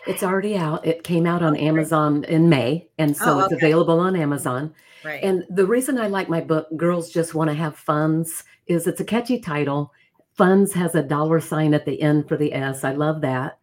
It's 0.08 0.24
already 0.24 0.56
out. 0.56 0.86
It 0.88 1.04
came 1.04 1.26
out 1.26 1.44
on 1.44 1.58
Amazon 1.58 2.24
in 2.24 2.48
May, 2.48 2.88
and 2.98 3.16
so 3.16 3.26
oh, 3.26 3.36
okay. 3.40 3.56
it's 3.56 3.62
available 3.62 4.00
on 4.00 4.16
Amazon. 4.16 4.74
Right. 5.04 5.22
And 5.22 5.44
the 5.50 5.66
reason 5.66 6.00
I 6.00 6.08
like 6.08 6.30
my 6.30 6.40
book, 6.40 6.70
Girls 6.78 7.12
Just 7.12 7.36
Want 7.36 7.50
to 7.50 7.54
Have 7.54 7.76
Funds, 7.76 8.46
is 8.68 8.88
it's 8.88 9.02
a 9.02 9.06
catchy 9.06 9.42
title 9.42 9.92
Funds 10.36 10.74
has 10.74 10.96
a 10.96 11.04
dollar 11.04 11.40
sign 11.40 11.74
at 11.74 11.86
the 11.86 12.02
end 12.02 12.28
for 12.28 12.38
the 12.38 12.54
S. 12.54 12.84
I 12.84 12.94
love 12.94 13.22
that. 13.22 13.60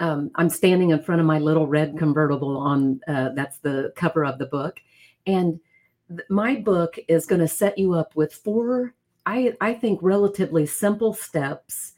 Um, 0.00 0.30
I'm 0.34 0.48
standing 0.48 0.90
in 0.90 1.02
front 1.02 1.20
of 1.20 1.26
my 1.26 1.38
little 1.38 1.66
red 1.66 1.96
convertible 1.98 2.56
on 2.56 3.00
uh, 3.06 3.30
that's 3.34 3.58
the 3.58 3.92
cover 3.96 4.24
of 4.24 4.38
the 4.38 4.46
book. 4.46 4.80
And 5.26 5.60
th- 6.08 6.22
my 6.28 6.56
book 6.56 6.98
is 7.06 7.26
going 7.26 7.40
to 7.42 7.48
set 7.48 7.78
you 7.78 7.94
up 7.94 8.16
with 8.16 8.32
four, 8.32 8.94
I, 9.26 9.54
I 9.60 9.74
think, 9.74 10.00
relatively 10.02 10.66
simple 10.66 11.12
steps, 11.12 11.92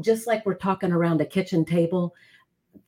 just 0.00 0.26
like 0.26 0.44
we're 0.44 0.54
talking 0.54 0.92
around 0.92 1.20
a 1.20 1.26
kitchen 1.26 1.64
table, 1.64 2.14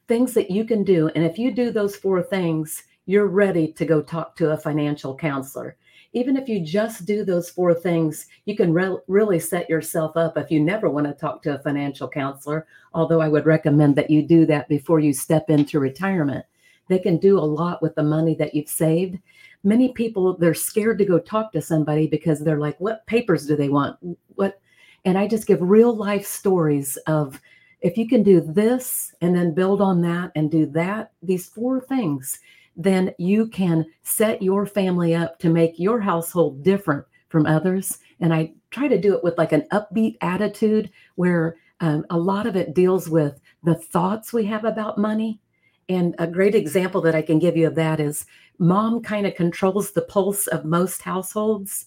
things 0.07 0.35
that 0.35 0.51
you 0.51 0.65
can 0.65 0.85
do. 0.85 1.09
And 1.09 1.25
if 1.25 1.39
you 1.39 1.51
do 1.51 1.71
those 1.71 1.97
four 1.97 2.23
things, 2.23 2.85
you're 3.07 3.27
ready 3.27 3.73
to 3.73 3.87
go 3.87 4.03
talk 4.03 4.37
to 4.37 4.51
a 4.51 4.57
financial 4.57 5.17
counselor 5.17 5.77
even 6.13 6.37
if 6.37 6.49
you 6.49 6.61
just 6.61 7.05
do 7.05 7.25
those 7.25 7.51
four 7.51 7.75
things, 7.75 8.27
you 8.47 8.57
can 8.57 8.73
re- 8.73 8.97
really 9.09 9.39
set 9.39 9.69
yourself 9.69 10.17
up 10.17 10.37
if 10.37 10.51
you 10.51 10.61
never 10.61 10.89
want 10.89 11.07
to 11.07 11.13
talk 11.13 11.43
to 11.43 11.55
a 11.55 11.63
financial 11.63 12.09
counselor. 12.09 12.67
Although 12.95 13.21
I 13.21 13.29
would 13.29 13.47
recommend 13.47 13.97
that 13.97 14.11
you 14.11 14.23
do 14.23 14.47
that 14.47 14.69
before 14.69 15.01
you 15.01 15.13
step 15.13 15.51
into 15.51 15.81
retirement. 15.81 16.45
They 16.89 16.99
can 16.99 17.19
do 17.19 17.39
a 17.39 17.41
lot 17.41 17.83
with 17.83 17.95
the 17.95 18.03
money 18.03 18.35
that 18.37 18.55
you've 18.55 18.69
saved. 18.69 19.19
Many 19.63 19.93
people, 19.93 20.37
they're 20.37 20.55
scared 20.55 20.99
to 20.99 21.05
go 21.05 21.19
talk 21.19 21.53
to 21.53 21.61
somebody 21.61 22.07
because 22.07 22.41
they're 22.41 22.59
like, 22.59 22.81
what 22.81 23.07
papers 23.07 23.47
do 23.47 23.57
they 23.57 23.69
want? 23.69 23.99
What? 24.35 24.61
And 25.05 25.19
I 25.19 25.27
just 25.27 25.47
give 25.47 25.61
real 25.61 25.95
life 25.95 26.27
stories 26.27 26.97
of 27.07 27.41
if 27.81 27.97
you 27.97 28.09
can 28.09 28.23
do 28.23 28.41
this 28.41 29.15
and 29.21 29.37
then 29.37 29.55
build 29.55 29.81
on 29.81 30.01
that 30.03 30.33
and 30.35 30.51
do 30.51 30.67
that, 30.67 31.13
these 31.23 31.47
four 31.49 31.81
things, 31.81 32.41
then 32.79 33.13
you 33.19 33.49
can 33.49 33.85
set 34.05 34.41
your 34.41 34.65
family 34.65 35.15
up 35.15 35.39
to 35.41 35.51
make 35.51 35.79
your 35.79 36.01
household 36.01 36.63
different 36.63 37.05
from 37.29 37.45
others. 37.45 37.99
And 38.21 38.33
I 38.33 38.53
try 38.71 38.87
to 38.87 39.01
do 39.01 39.15
it 39.15 39.25
with 39.25 39.37
like 39.37 39.53
an 39.53 39.67
upbeat 39.73 40.17
attitude 40.21 40.91
where 41.17 41.57
um, 41.81 42.07
a 42.09 42.17
lot 42.17 42.47
of 42.47 42.57
it 42.57 42.75
deals 42.75 43.09
with 43.09 43.41
the 43.65 43.75
thoughts 43.75 44.33
we 44.33 44.45
have 44.47 44.65
about 44.65 44.97
money. 44.97 45.41
And 45.89 46.15
a 46.19 46.27
great 46.27 46.55
example 46.55 47.01
that 47.03 47.17
I 47.17 47.23
can 47.23 47.41
give 47.41 47.57
you 47.57 47.67
of 47.67 47.75
that 47.75 47.99
is 47.99 48.27
mom 48.59 49.03
kind 49.03 49.27
of 49.27 49.35
controls 49.35 49.91
the 49.91 50.03
pulse 50.03 50.47
of 50.47 50.65
most 50.65 51.03
households. 51.03 51.87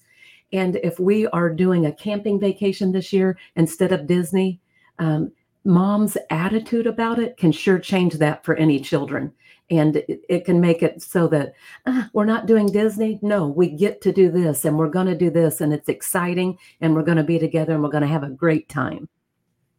And 0.52 0.76
if 0.78 1.00
we 1.00 1.26
are 1.28 1.50
doing 1.50 1.86
a 1.86 1.94
camping 1.94 2.40
vacation 2.40 2.92
this 2.92 3.14
year 3.14 3.38
instead 3.56 3.94
of 3.94 4.08
Disney, 4.08 4.60
um, 5.00 5.32
mom's 5.64 6.18
attitude 6.30 6.88
about 6.88 7.20
it 7.20 7.38
can 7.38 7.52
sure 7.52 7.80
change 7.80 8.16
that 8.16 8.44
for 8.44 8.56
any 8.56 8.80
children 8.80 9.32
and 9.72 9.96
it, 9.96 10.22
it 10.30 10.46
can 10.46 10.62
make 10.62 10.84
it 10.84 11.02
so 11.02 11.28
that 11.28 11.54
uh, 11.86 12.04
we're 12.14 12.26
not 12.26 12.46
doing 12.46 12.68
disney 12.68 13.18
no 13.22 13.48
we 13.48 13.70
get 13.70 14.02
to 14.02 14.12
do 14.12 14.30
this 14.30 14.66
and 14.66 14.78
we're 14.78 14.90
going 14.90 15.08
to 15.08 15.18
do 15.18 15.30
this 15.30 15.62
and 15.62 15.74
it's 15.74 15.90
exciting 15.90 16.58
and 16.82 16.94
we're 16.94 17.04
going 17.04 17.18
to 17.18 17.24
be 17.24 17.40
together 17.40 17.74
and 17.74 17.82
we're 17.82 17.90
going 17.90 18.02
to 18.02 18.08
have 18.08 18.24
a 18.24 18.30
great 18.30 18.70
time 18.70 19.10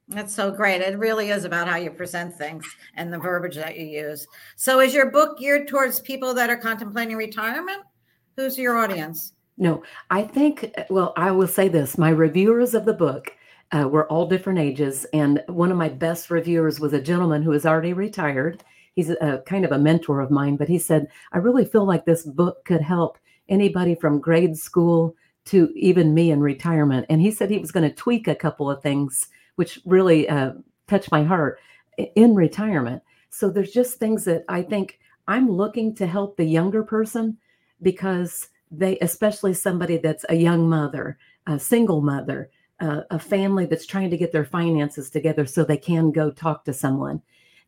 that's 0.09 0.35
so 0.35 0.51
great 0.51 0.81
it 0.81 0.99
really 0.99 1.31
is 1.31 1.45
about 1.45 1.69
how 1.69 1.77
you 1.77 1.91
present 1.91 2.35
things 2.35 2.67
and 2.97 3.13
the 3.13 3.19
verbiage 3.19 3.57
that 3.57 3.79
you 3.79 3.87
use 3.87 4.27
so 4.57 4.81
is 4.81 4.93
your 4.93 5.11
book 5.11 5.39
geared 5.39 5.69
towards 5.69 6.01
people 6.01 6.35
that 6.35 6.51
are 6.51 6.57
contemplating 6.57 7.17
retirement 7.17 7.83
who's 8.37 8.59
your 8.59 8.79
audience 8.79 9.35
no 9.59 9.83
i 10.11 10.23
think 10.23 10.75
well 10.91 11.13
i 11.17 11.31
will 11.31 11.47
say 11.47 11.69
this 11.69 11.97
my 11.97 12.11
reviewers 12.11 12.75
of 12.75 12.85
the 12.85 12.95
book 12.95 13.33
uh, 13.73 13.89
we're 13.89 14.07
all 14.09 14.27
different 14.27 14.59
ages. 14.59 15.07
And 15.15 15.43
one 15.49 15.71
of 15.71 15.79
my 15.79 15.89
best 15.89 16.31
reviewers 16.31 16.79
was 16.79 16.93
a 16.93 17.01
gentleman 17.01 17.43
who 17.43 17.53
who 17.53 17.57
is 17.57 17.67
already 17.67 17.93
retired. 17.93 18.65
He's 18.95 19.11
a, 19.11 19.43
kind 19.47 19.65
of 19.65 19.73
a 19.73 19.79
mentor 19.79 20.21
of 20.21 20.31
mine, 20.31 20.57
but 20.57 20.69
he 20.69 20.79
said, 20.79 21.09
I 21.33 21.39
really 21.39 21.65
feel 21.65 21.87
like 21.87 22.05
this 22.05 22.25
book 22.25 22.65
could 22.65 22.83
help 22.83 23.19
anybody 23.49 23.95
from 23.95 24.21
grade 24.21 24.57
school 24.57 25.17
to 25.47 25.73
even 25.75 26.15
me 26.15 26.31
in 26.31 26.41
retirement. 26.41 27.07
And 27.09 27.21
he 27.21 27.31
said 27.31 27.51
he 27.51 27.59
was 27.59 27.73
going 27.73 27.89
to 27.89 27.95
tweak 27.95 28.29
a 28.29 28.35
couple 28.35 28.71
of 28.71 28.83
things, 28.83 29.29
which 29.57 29.81
really 29.85 30.29
uh, 30.29 30.53
touched 30.87 31.11
my 31.11 31.25
heart 31.25 31.59
in 32.15 32.35
retirement. 32.35 33.03
So 33.31 33.51
there's 33.51 33.73
just 33.73 33.99
things 33.99 34.25
that 34.27 34.45
I 34.49 34.63
think 34.63 34.99
I'm 35.27 35.51
looking 35.51 35.95
to 35.97 36.07
help 36.07 36.37
the 36.37 36.45
younger 36.45 36.83
person 36.83 37.39
because 37.81 38.49
they, 38.71 38.99
especially 39.01 39.55
somebody 39.55 39.97
that's 39.97 40.25
a 40.29 40.35
young 40.35 40.69
mother, 40.69 41.19
a 41.47 41.59
single 41.59 42.01
mother, 42.01 42.51
a, 42.81 43.03
a 43.11 43.19
family 43.19 43.67
that's 43.67 43.87
trying 43.87 44.11
to 44.11 44.17
get 44.17 44.33
their 44.33 44.45
finances 44.45 45.11
together 45.11 45.47
so 45.47 45.65
they 45.65 45.77
can 45.77 46.11
go 46.11 46.31
talk 46.31 46.65
to 46.65 46.73
someone. 46.73 47.23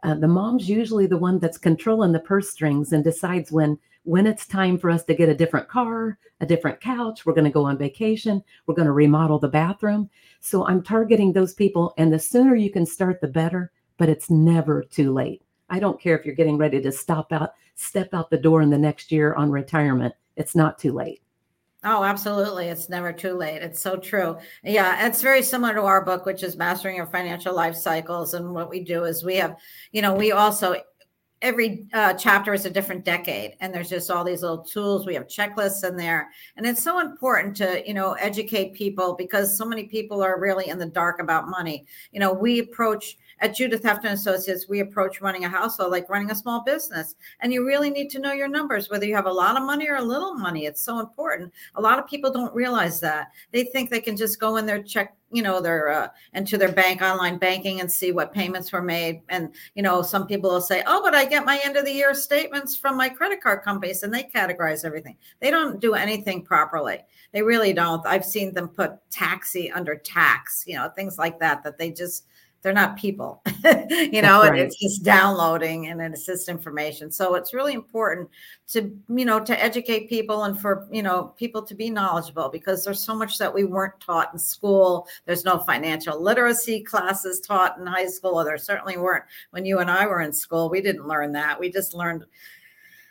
Uh, 0.05 0.15
the 0.15 0.29
mom's 0.29 0.69
usually 0.69 1.07
the 1.07 1.17
one 1.17 1.39
that's 1.39 1.57
controlling 1.57 2.13
the 2.13 2.21
purse 2.21 2.51
strings 2.51 2.93
and 2.93 3.03
decides 3.03 3.51
when 3.51 3.79
when 4.05 4.27
it's 4.27 4.47
time 4.47 4.77
for 4.77 4.91
us 4.91 5.03
to 5.03 5.15
get 5.15 5.31
a 5.31 5.35
different 5.35 5.67
car, 5.67 6.19
a 6.41 6.47
different 6.47 6.79
couch, 6.79 7.25
we're 7.25 7.33
going 7.33 7.47
to 7.47 7.51
go 7.51 7.65
on 7.65 7.79
vacation, 7.79 8.45
we're 8.67 8.75
going 8.75 8.85
to 8.85 8.93
remodel 8.93 9.39
the 9.39 9.49
bathroom. 9.49 10.11
So 10.41 10.67
I'm 10.67 10.83
targeting 10.83 11.33
those 11.33 11.55
people 11.55 11.95
and 11.97 12.13
the 12.13 12.19
sooner 12.19 12.55
you 12.55 12.71
can 12.71 12.85
start 12.85 13.23
the 13.23 13.29
better, 13.29 13.73
but 13.97 14.11
it's 14.11 14.29
never 14.29 14.83
too 14.83 15.11
late. 15.11 15.41
I 15.71 15.79
don't 15.79 15.99
care 15.99 16.19
if 16.19 16.27
you're 16.27 16.35
getting 16.35 16.59
ready 16.59 16.83
to 16.83 16.93
stop 16.93 17.33
out 17.33 17.55
step 17.77 18.13
out 18.13 18.29
the 18.29 18.37
door 18.37 18.61
in 18.61 18.69
the 18.69 18.79
next 18.79 19.11
year 19.11 19.35
on 19.35 19.51
retirement. 19.51 20.15
It's 20.37 20.55
not 20.55 20.79
too 20.79 20.93
late. 20.93 21.24
Oh, 21.87 22.03
absolutely. 22.03 22.69
It's 22.69 22.89
never 22.89 23.13
too 23.13 23.35
late. 23.35 23.61
It's 23.63 23.81
so 23.81 23.97
true. 23.97 24.39
Yeah, 24.63 25.07
it's 25.07 25.21
very 25.21 25.43
similar 25.43 25.75
to 25.75 25.83
our 25.83 26.03
book, 26.03 26.25
which 26.25 26.43
is 26.43 26.57
Mastering 26.57 26.97
Your 26.97 27.07
Financial 27.07 27.55
Life 27.55 27.77
Cycles. 27.77 28.33
And 28.33 28.55
what 28.55 28.71
we 28.71 28.83
do 28.83 29.05
is 29.05 29.23
we 29.23 29.37
have, 29.37 29.57
you 29.93 30.01
know, 30.01 30.15
we 30.15 30.33
also, 30.33 30.77
every 31.43 31.87
uh, 31.93 32.15
chapter 32.15 32.55
is 32.55 32.65
a 32.65 32.71
different 32.71 33.05
decade. 33.05 33.57
And 33.61 33.75
there's 33.75 33.91
just 33.91 34.11
all 34.11 34.25
these 34.25 34.41
little 34.41 34.65
tools. 34.65 35.05
We 35.05 35.13
have 35.13 35.27
checklists 35.27 35.87
in 35.87 35.95
there. 35.95 36.31
And 36.57 36.65
it's 36.65 36.83
so 36.83 37.01
important 37.01 37.55
to, 37.59 37.87
you 37.87 37.93
know, 37.93 38.13
educate 38.15 38.73
people 38.73 39.15
because 39.15 39.55
so 39.59 39.67
many 39.67 39.85
people 39.85 40.23
are 40.23 40.41
really 40.41 40.69
in 40.69 40.79
the 40.79 40.87
dark 40.87 41.21
about 41.21 41.51
money. 41.51 41.85
You 42.13 42.21
know, 42.21 42.33
we 42.33 42.61
approach, 42.61 43.19
at 43.41 43.55
Judith 43.55 43.83
Heft 43.83 44.05
and 44.05 44.15
Associates, 44.15 44.69
we 44.69 44.81
approach 44.81 45.21
running 45.21 45.45
a 45.45 45.49
household 45.49 45.91
like 45.91 46.09
running 46.09 46.31
a 46.31 46.35
small 46.35 46.63
business. 46.65 47.15
And 47.41 47.53
you 47.53 47.67
really 47.67 47.91
need 47.91 48.11
to 48.11 48.19
know 48.19 48.33
your 48.33 48.49
numbers, 48.49 48.91
whether 48.91 49.07
you 49.07 49.15
have 49.15 49.27
a 49.27 49.33
lot 49.33 49.57
of 49.57 49.65
money 49.65 49.89
or 49.89 49.97
a 49.97 50.03
little 50.03 50.35
money. 50.35 50.67
It's 50.67 50.83
so 50.83 51.01
important. 51.01 51.53
A 51.75 51.81
lot 51.81 51.99
of 51.99 52.07
people 52.07 52.33
don't 52.33 52.55
realize 52.55 53.01
that. 53.01 53.29
They 53.53 53.65
think 53.65 53.91
they 53.91 54.01
can 54.01 54.17
just 54.17 54.41
go 54.41 54.57
in 54.57 54.67
their 54.67 54.83
check, 54.83 55.17
you 55.31 55.43
know, 55.43 55.61
their 55.61 55.89
uh, 55.91 56.09
into 56.33 56.57
their 56.57 56.73
bank 56.73 57.03
online 57.03 57.39
banking 57.39 57.81
and 57.81 57.91
see 57.91 58.13
what 58.13 58.33
payments 58.33 58.73
were 58.73 58.83
made. 58.83 59.23
And 59.29 59.55
you 59.75 59.83
know, 59.83 60.03
some 60.03 60.27
people 60.27 60.51
will 60.51 60.61
say, 60.61 60.83
"Oh, 60.87 61.03
but 61.03 61.15
I 61.15 61.25
get 61.25 61.45
my 61.45 61.61
end 61.65 61.77
of 61.77 61.85
the 61.85 61.93
year 61.93 62.15
statements 62.15 62.77
from 62.77 62.97
my 62.97 63.09
credit 63.09 63.43
card 63.43 63.63
companies, 63.63 64.03
and 64.03 64.15
they 64.15 64.25
categorize 64.25 64.85
everything." 64.85 65.17
They 65.41 65.51
don't 65.51 65.81
do 65.81 65.95
anything 65.95 66.45
properly. 66.45 66.99
They 67.33 67.43
really 67.43 67.73
don't. 67.73 68.07
I've 68.07 68.25
seen 68.25 68.55
them 68.55 68.69
put 68.69 68.93
taxi 69.11 69.73
under 69.73 69.97
tax, 69.97 70.65
you 70.67 70.77
know, 70.77 70.89
things 70.91 71.19
like 71.19 71.41
that. 71.41 71.65
That 71.65 71.79
they 71.79 71.91
just 71.91 72.27
they're 72.65 72.73
not 72.73 72.97
people 72.97 73.43
you 73.91 74.23
know 74.23 74.41
right. 74.41 74.49
and 74.49 74.59
it's 74.59 74.77
just 74.77 75.05
downloading 75.05 75.87
and 75.89 76.01
it's 76.01 76.27
just 76.27 76.49
information. 76.49 77.11
So 77.11 77.35
it's 77.35 77.55
really 77.55 77.75
important 77.75 78.29
to 78.69 78.97
you 79.09 79.25
know 79.25 79.39
to 79.41 79.63
educate 79.63 80.09
people 80.09 80.45
and 80.45 80.59
for 80.59 80.89
you 80.91 81.03
know 81.03 81.35
people 81.39 81.63
to 81.63 81.75
be 81.75 81.91
knowledgeable 81.91 82.49
because 82.49 82.85
there's 82.85 83.01
so 83.01 83.15
much 83.15 83.39
that 83.39 83.53
we 83.53 83.65
weren't 83.65 84.01
taught 84.01 84.33
in 84.33 84.39
school. 84.39 85.07
There's 85.27 85.45
no 85.45 85.59
financial 85.59 86.21
literacy 86.21 86.81
classes 86.81 87.41
taught 87.41 87.79
in 87.79 87.87
high 87.87 88.07
school. 88.07 88.41
Or 88.41 88.45
there 88.45 88.59
certainly 88.59 88.97
weren't 88.97 89.25
when 89.51 89.65
you 89.65 89.79
and 89.79 89.91
i 89.91 90.07
were 90.07 90.21
in 90.21 90.33
school. 90.33 90.71
We 90.71 90.81
didn't 90.81 91.07
learn 91.07 91.33
that. 91.33 91.59
We 91.59 91.71
just 91.71 91.95
learned 91.95 92.25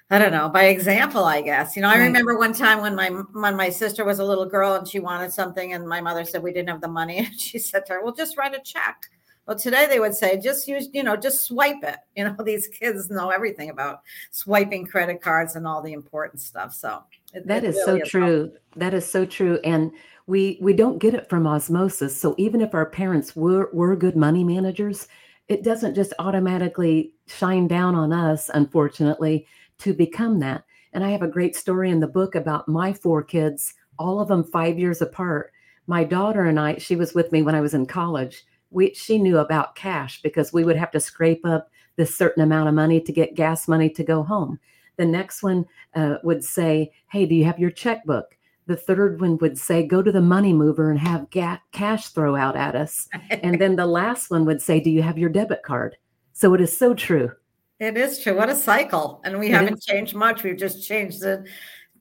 I 0.10 0.20
don't 0.20 0.32
know, 0.32 0.50
by 0.50 0.66
example, 0.66 1.24
I 1.24 1.42
guess. 1.42 1.76
You 1.76 1.82
know, 1.82 1.90
I 1.90 1.98
remember 1.98 2.38
one 2.38 2.54
time 2.54 2.82
when 2.82 2.96
my 2.96 3.08
when 3.10 3.56
my 3.56 3.70
sister 3.70 4.06
was 4.06 4.20
a 4.20 4.26
little 4.26 4.46
girl 4.46 4.76
and 4.76 4.88
she 4.88 5.00
wanted 5.00 5.32
something, 5.32 5.74
and 5.74 5.88
my 5.88 6.02
mother 6.02 6.26
said 6.26 6.44
we 6.44 6.54
didn't 6.54 6.70
have 6.70 6.82
the 6.82 6.88
money, 6.88 7.18
and 7.26 7.40
she 7.40 7.58
said 7.58 7.86
to 7.88 7.94
her, 7.94 8.04
"Well, 8.04 8.14
just 8.14 8.38
write 8.38 8.54
a 8.54 8.60
check." 8.60 9.10
Well, 9.46 9.58
today 9.58 9.88
they 9.88 10.00
would 10.00 10.16
say 10.16 10.40
just 10.40 10.68
use, 10.68 10.88
you 10.94 11.04
know, 11.04 11.18
just 11.18 11.46
swipe 11.46 11.84
it. 11.84 11.98
You 12.16 12.26
know, 12.26 12.36
these 12.44 12.68
kids 12.68 13.10
know 13.10 13.32
everything 13.32 13.72
about 13.72 14.02
swiping 14.30 14.86
credit 14.86 15.20
cards 15.20 15.56
and 15.56 15.66
all 15.66 15.82
the 15.82 15.94
important 15.94 16.42
stuff. 16.42 16.74
So 16.74 17.04
it, 17.34 17.48
that 17.48 17.64
it 17.64 17.70
is 17.70 17.76
really 17.76 17.86
so 17.86 18.04
is 18.04 18.10
true. 18.10 18.52
That 18.76 18.94
is 18.94 19.10
so 19.10 19.26
true. 19.26 19.60
And 19.64 19.92
we 20.28 20.60
we 20.62 20.74
don't 20.74 21.00
get 21.00 21.16
it 21.16 21.28
from 21.28 21.48
osmosis. 21.48 22.20
So 22.20 22.36
even 22.38 22.62
if 22.62 22.76
our 22.76 22.86
parents 22.86 23.36
were 23.36 23.70
were 23.74 23.96
good 23.96 24.16
money 24.16 24.44
managers, 24.44 25.08
it 25.48 25.64
doesn't 25.64 25.96
just 25.96 26.14
automatically 26.20 27.14
shine 27.26 27.68
down 27.68 27.96
on 27.96 28.14
us, 28.14 28.50
unfortunately, 28.54 29.48
to 29.80 29.94
become 29.94 30.40
that. 30.40 30.64
And 30.94 31.04
I 31.04 31.10
have 31.10 31.24
a 31.24 31.28
great 31.28 31.56
story 31.56 31.90
in 31.90 32.00
the 32.00 32.08
book 32.08 32.36
about 32.36 32.68
my 32.68 32.94
four 32.94 33.24
kids, 33.24 33.74
all 33.98 34.20
of 34.20 34.28
them 34.28 34.44
five 34.44 34.78
years 34.78 35.02
apart. 35.02 35.52
My 35.88 36.04
daughter 36.04 36.46
and 36.46 36.60
I, 36.60 36.78
she 36.78 36.96
was 36.96 37.14
with 37.14 37.32
me 37.32 37.42
when 37.42 37.56
I 37.56 37.62
was 37.62 37.74
in 37.74 37.88
college 37.88 38.46
we 38.74 38.94
she 38.94 39.18
knew 39.18 39.38
about 39.38 39.76
cash 39.76 40.22
because 40.22 40.52
we 40.52 40.64
would 40.64 40.76
have 40.76 40.92
to 40.92 41.00
scrape 41.00 41.46
up 41.46 41.70
this 41.96 42.16
certain 42.16 42.44
amount 42.44 42.68
of 42.68 42.76
money 42.76 43.00
to 43.00 43.12
get 43.12 43.36
gas 43.36 43.68
money 43.68 43.90
to 43.90 44.04
go 44.04 44.24
home. 44.24 44.60
The 44.98 45.06
next 45.06 45.44
one 45.44 45.66
uh, 45.96 46.18
would 46.24 46.44
say, 46.44 46.92
"Hey, 47.12 47.26
do 47.26 47.36
you 47.36 47.46
have 47.46 47.60
your 47.60 47.72
checkbook?" 47.72 48.38
The 48.66 48.76
third 48.76 49.20
one 49.22 49.38
would 49.40 49.58
say, 49.58 49.86
"Go 49.86 50.02
to 50.02 50.12
the 50.12 50.22
money 50.22 50.54
mover 50.54 50.90
and 50.90 51.00
have 51.00 51.30
ga- 51.30 51.62
cash 51.72 52.10
throw 52.10 52.36
out 52.36 52.56
at 52.56 52.76
us." 52.76 53.08
and 53.30 53.60
then 53.60 53.76
the 53.76 53.88
last 53.88 54.32
one 54.32 54.46
would 54.46 54.62
say, 54.62 54.80
"Do 54.80 54.90
you 54.90 55.02
have 55.02 55.18
your 55.18 55.30
debit 55.30 55.64
card?" 55.64 55.98
So 56.34 56.54
it 56.54 56.62
is 56.62 56.76
so 56.76 56.94
true. 56.94 57.32
It 57.80 57.98
is 57.98 58.20
true. 58.20 58.36
What 58.36 58.50
a 58.50 58.56
cycle! 58.56 59.22
And 59.26 59.40
we 59.40 59.48
it 59.48 59.54
haven't 59.54 59.80
is. 59.80 59.86
changed 59.86 60.16
much. 60.16 60.44
We've 60.44 60.58
just 60.58 60.88
changed 60.88 61.22
the 61.22 61.46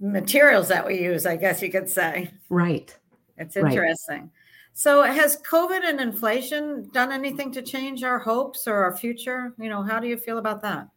materials 0.01 0.69
that 0.69 0.87
we 0.87 1.01
use. 1.01 1.27
I 1.27 1.37
guess 1.37 1.63
you 1.63 1.71
could 1.71 1.89
say. 1.89 2.31
Right. 2.49 2.97
It's 3.39 3.57
interesting. 3.57 4.21
Right. 4.21 4.29
So, 4.75 5.03
has 5.03 5.37
COVID 5.43 5.85
and 5.85 6.01
inflation 6.01 6.89
done 6.93 7.13
anything 7.13 7.53
to 7.53 7.63
change 7.63 8.05
our 8.05 8.19
hopes 8.19 8.67
or 8.67 8.77
our 8.77 8.97
future? 8.97 9.53
You 9.59 9.69
know, 9.69 9.83
how 9.83 10.01
do 10.01 10.09
you 10.09 10.17
feel 10.17 10.39
about 10.39 10.63
that? 10.63 10.89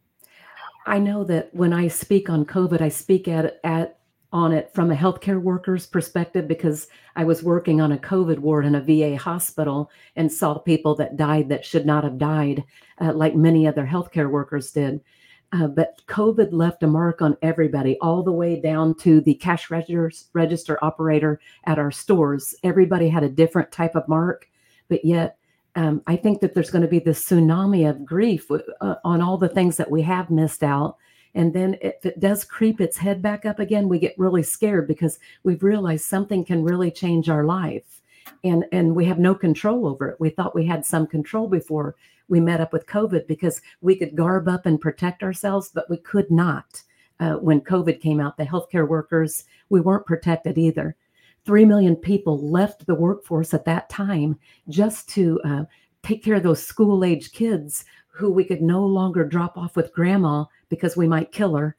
I 0.85 0.99
know 0.99 1.23
that 1.25 1.53
when 1.53 1.73
I 1.73 1.87
speak 1.87 2.29
on 2.29 2.45
COVID, 2.45 2.81
I 2.81 2.89
speak 2.89 3.27
at 3.27 3.59
at 3.63 3.99
on 4.31 4.51
it 4.51 4.69
from 4.73 4.91
a 4.91 4.95
healthcare 4.95 5.41
worker's 5.41 5.87
perspective 5.87 6.45
because 6.45 6.87
I 7.15 7.23
was 7.23 7.41
working 7.41 7.79
on 7.79 7.93
a 7.93 7.97
COVID 7.97 8.39
ward 8.39 8.65
in 8.65 8.75
a 8.75 8.81
VA 8.81 9.17
hospital 9.17 9.89
and 10.17 10.31
saw 10.31 10.57
people 10.57 10.93
that 10.95 11.15
died 11.15 11.47
that 11.49 11.65
should 11.65 11.85
not 11.85 12.03
have 12.03 12.17
died, 12.17 12.65
uh, 12.99 13.13
like 13.13 13.33
many 13.33 13.65
other 13.65 13.85
healthcare 13.85 14.29
workers 14.29 14.71
did. 14.71 14.99
Uh, 15.51 15.67
but 15.67 16.01
COVID 16.07 16.51
left 16.51 16.83
a 16.83 16.87
mark 16.87 17.21
on 17.21 17.37
everybody, 17.41 17.97
all 18.01 18.23
the 18.23 18.31
way 18.31 18.59
down 18.59 18.95
to 18.95 19.21
the 19.21 19.35
cash 19.35 19.69
register, 19.69 20.11
register 20.33 20.83
operator 20.83 21.39
at 21.65 21.79
our 21.79 21.91
stores. 21.91 22.55
Everybody 22.63 23.07
had 23.07 23.23
a 23.23 23.29
different 23.29 23.71
type 23.71 23.95
of 23.95 24.07
mark, 24.07 24.49
but 24.89 25.05
yet 25.05 25.37
um, 25.75 26.01
I 26.07 26.15
think 26.15 26.41
that 26.41 26.53
there's 26.53 26.71
going 26.71 26.81
to 26.81 26.87
be 26.87 26.99
this 26.99 27.23
tsunami 27.23 27.89
of 27.89 28.05
grief 28.05 28.49
uh, 28.51 28.95
on 29.03 29.21
all 29.21 29.37
the 29.37 29.49
things 29.49 29.77
that 29.77 29.91
we 29.91 30.01
have 30.03 30.29
missed 30.29 30.63
out. 30.63 30.97
And 31.35 31.53
then 31.53 31.77
if 31.81 32.05
it 32.05 32.21
does 32.21 32.45
creep 32.45 32.79
its 32.79 32.97
head 32.97 33.21
back 33.21 33.45
up 33.45 33.59
again, 33.59 33.89
we 33.89 33.99
get 33.99 34.17
really 34.17 34.43
scared 34.43 34.87
because 34.87 35.19
we've 35.43 35.63
realized 35.63 36.05
something 36.05 36.45
can 36.45 36.63
really 36.63 36.91
change 36.91 37.29
our 37.29 37.43
life. 37.43 38.01
And, 38.43 38.65
and 38.71 38.95
we 38.95 39.05
have 39.05 39.19
no 39.19 39.35
control 39.35 39.87
over 39.87 40.09
it. 40.09 40.19
We 40.19 40.29
thought 40.29 40.55
we 40.55 40.65
had 40.65 40.85
some 40.85 41.07
control 41.07 41.47
before 41.47 41.95
we 42.27 42.39
met 42.39 42.61
up 42.61 42.73
with 42.73 42.87
COVID 42.87 43.27
because 43.27 43.61
we 43.81 43.95
could 43.95 44.15
garb 44.15 44.47
up 44.47 44.65
and 44.65 44.81
protect 44.81 45.23
ourselves, 45.23 45.71
but 45.73 45.89
we 45.89 45.97
could 45.97 46.31
not. 46.31 46.81
Uh, 47.19 47.33
when 47.35 47.61
COVID 47.61 48.01
came 48.01 48.19
out, 48.19 48.37
the 48.37 48.43
healthcare 48.43 48.87
workers, 48.87 49.45
we 49.69 49.79
weren't 49.79 50.05
protected 50.05 50.57
either. 50.57 50.95
Three 51.45 51.65
million 51.65 51.95
people 51.95 52.49
left 52.49 52.85
the 52.85 52.95
workforce 52.95 53.53
at 53.53 53.65
that 53.65 53.89
time 53.89 54.39
just 54.67 55.07
to 55.09 55.39
uh, 55.45 55.63
take 56.03 56.23
care 56.23 56.35
of 56.35 56.43
those 56.43 56.65
school 56.65 57.03
age 57.03 57.31
kids 57.31 57.85
who 58.07 58.31
we 58.31 58.43
could 58.43 58.61
no 58.61 58.83
longer 58.83 59.23
drop 59.25 59.57
off 59.57 59.75
with 59.75 59.93
grandma 59.93 60.45
because 60.69 60.97
we 60.97 61.07
might 61.07 61.31
kill 61.31 61.55
her. 61.55 61.75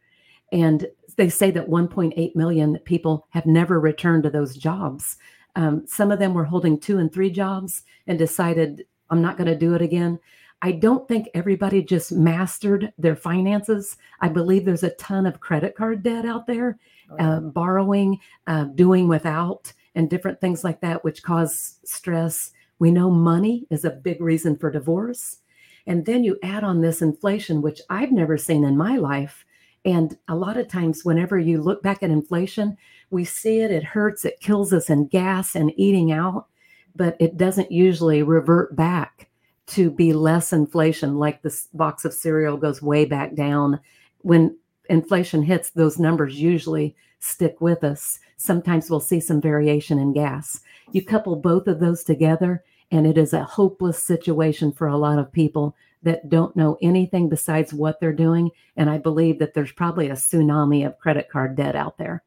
And 0.52 0.86
they 1.16 1.28
say 1.28 1.50
that 1.50 1.68
1.8 1.68 2.36
million 2.36 2.78
people 2.80 3.26
have 3.30 3.46
never 3.46 3.80
returned 3.80 4.22
to 4.22 4.30
those 4.30 4.56
jobs. 4.56 5.16
Um, 5.56 5.86
some 5.86 6.12
of 6.12 6.18
them 6.18 6.34
were 6.34 6.44
holding 6.44 6.78
two 6.78 6.98
and 6.98 7.12
three 7.12 7.30
jobs 7.30 7.82
and 8.06 8.18
decided 8.18 8.86
I'm 9.10 9.22
not 9.22 9.36
going 9.36 9.48
to 9.48 9.58
do 9.58 9.74
it 9.74 9.82
again. 9.82 10.20
I 10.62 10.72
don't 10.72 11.06
think 11.06 11.28
everybody 11.34 11.82
just 11.82 12.12
mastered 12.12 12.92
their 12.98 13.16
finances. 13.16 13.96
I 14.20 14.28
believe 14.28 14.64
there's 14.64 14.82
a 14.82 14.90
ton 14.90 15.26
of 15.26 15.40
credit 15.40 15.74
card 15.74 16.02
debt 16.02 16.24
out 16.24 16.46
there, 16.46 16.78
uh, 17.18 17.40
borrowing, 17.40 18.18
uh, 18.46 18.64
doing 18.64 19.08
without, 19.08 19.72
and 19.94 20.08
different 20.08 20.40
things 20.40 20.64
like 20.64 20.80
that, 20.80 21.04
which 21.04 21.22
cause 21.22 21.78
stress. 21.84 22.52
We 22.78 22.90
know 22.90 23.10
money 23.10 23.66
is 23.70 23.84
a 23.84 23.90
big 23.90 24.20
reason 24.20 24.56
for 24.56 24.70
divorce. 24.70 25.38
And 25.86 26.04
then 26.04 26.24
you 26.24 26.38
add 26.42 26.64
on 26.64 26.80
this 26.80 27.00
inflation, 27.00 27.62
which 27.62 27.80
I've 27.90 28.12
never 28.12 28.36
seen 28.36 28.64
in 28.64 28.76
my 28.76 28.96
life. 28.96 29.44
And 29.84 30.18
a 30.26 30.34
lot 30.34 30.56
of 30.56 30.68
times, 30.68 31.04
whenever 31.04 31.38
you 31.38 31.62
look 31.62 31.82
back 31.82 32.02
at 32.02 32.10
inflation, 32.10 32.76
we 33.10 33.24
see 33.24 33.60
it, 33.60 33.70
it 33.70 33.84
hurts, 33.84 34.24
it 34.24 34.40
kills 34.40 34.72
us 34.72 34.90
in 34.90 35.06
gas 35.06 35.54
and 35.54 35.72
eating 35.76 36.12
out, 36.12 36.46
but 36.94 37.16
it 37.20 37.36
doesn't 37.36 37.70
usually 37.70 38.22
revert 38.22 38.74
back 38.74 39.28
to 39.66 39.90
be 39.90 40.12
less 40.12 40.52
inflation, 40.52 41.16
like 41.16 41.42
this 41.42 41.68
box 41.74 42.04
of 42.04 42.14
cereal 42.14 42.56
goes 42.56 42.80
way 42.80 43.04
back 43.04 43.34
down. 43.34 43.80
When 44.22 44.56
inflation 44.88 45.42
hits, 45.42 45.70
those 45.70 45.98
numbers 45.98 46.40
usually 46.40 46.94
stick 47.18 47.60
with 47.60 47.82
us. 47.82 48.20
Sometimes 48.36 48.90
we'll 48.90 49.00
see 49.00 49.20
some 49.20 49.40
variation 49.40 49.98
in 49.98 50.12
gas. 50.12 50.60
You 50.92 51.04
couple 51.04 51.34
both 51.36 51.66
of 51.66 51.80
those 51.80 52.04
together, 52.04 52.62
and 52.92 53.06
it 53.06 53.18
is 53.18 53.32
a 53.32 53.42
hopeless 53.42 54.00
situation 54.00 54.72
for 54.72 54.86
a 54.86 54.96
lot 54.96 55.18
of 55.18 55.32
people 55.32 55.74
that 56.02 56.28
don't 56.28 56.54
know 56.54 56.78
anything 56.80 57.28
besides 57.28 57.74
what 57.74 57.98
they're 57.98 58.12
doing. 58.12 58.50
And 58.76 58.88
I 58.88 58.98
believe 58.98 59.40
that 59.40 59.54
there's 59.54 59.72
probably 59.72 60.08
a 60.08 60.14
tsunami 60.14 60.86
of 60.86 60.98
credit 60.98 61.28
card 61.28 61.56
debt 61.56 61.74
out 61.74 61.98
there. 61.98 62.22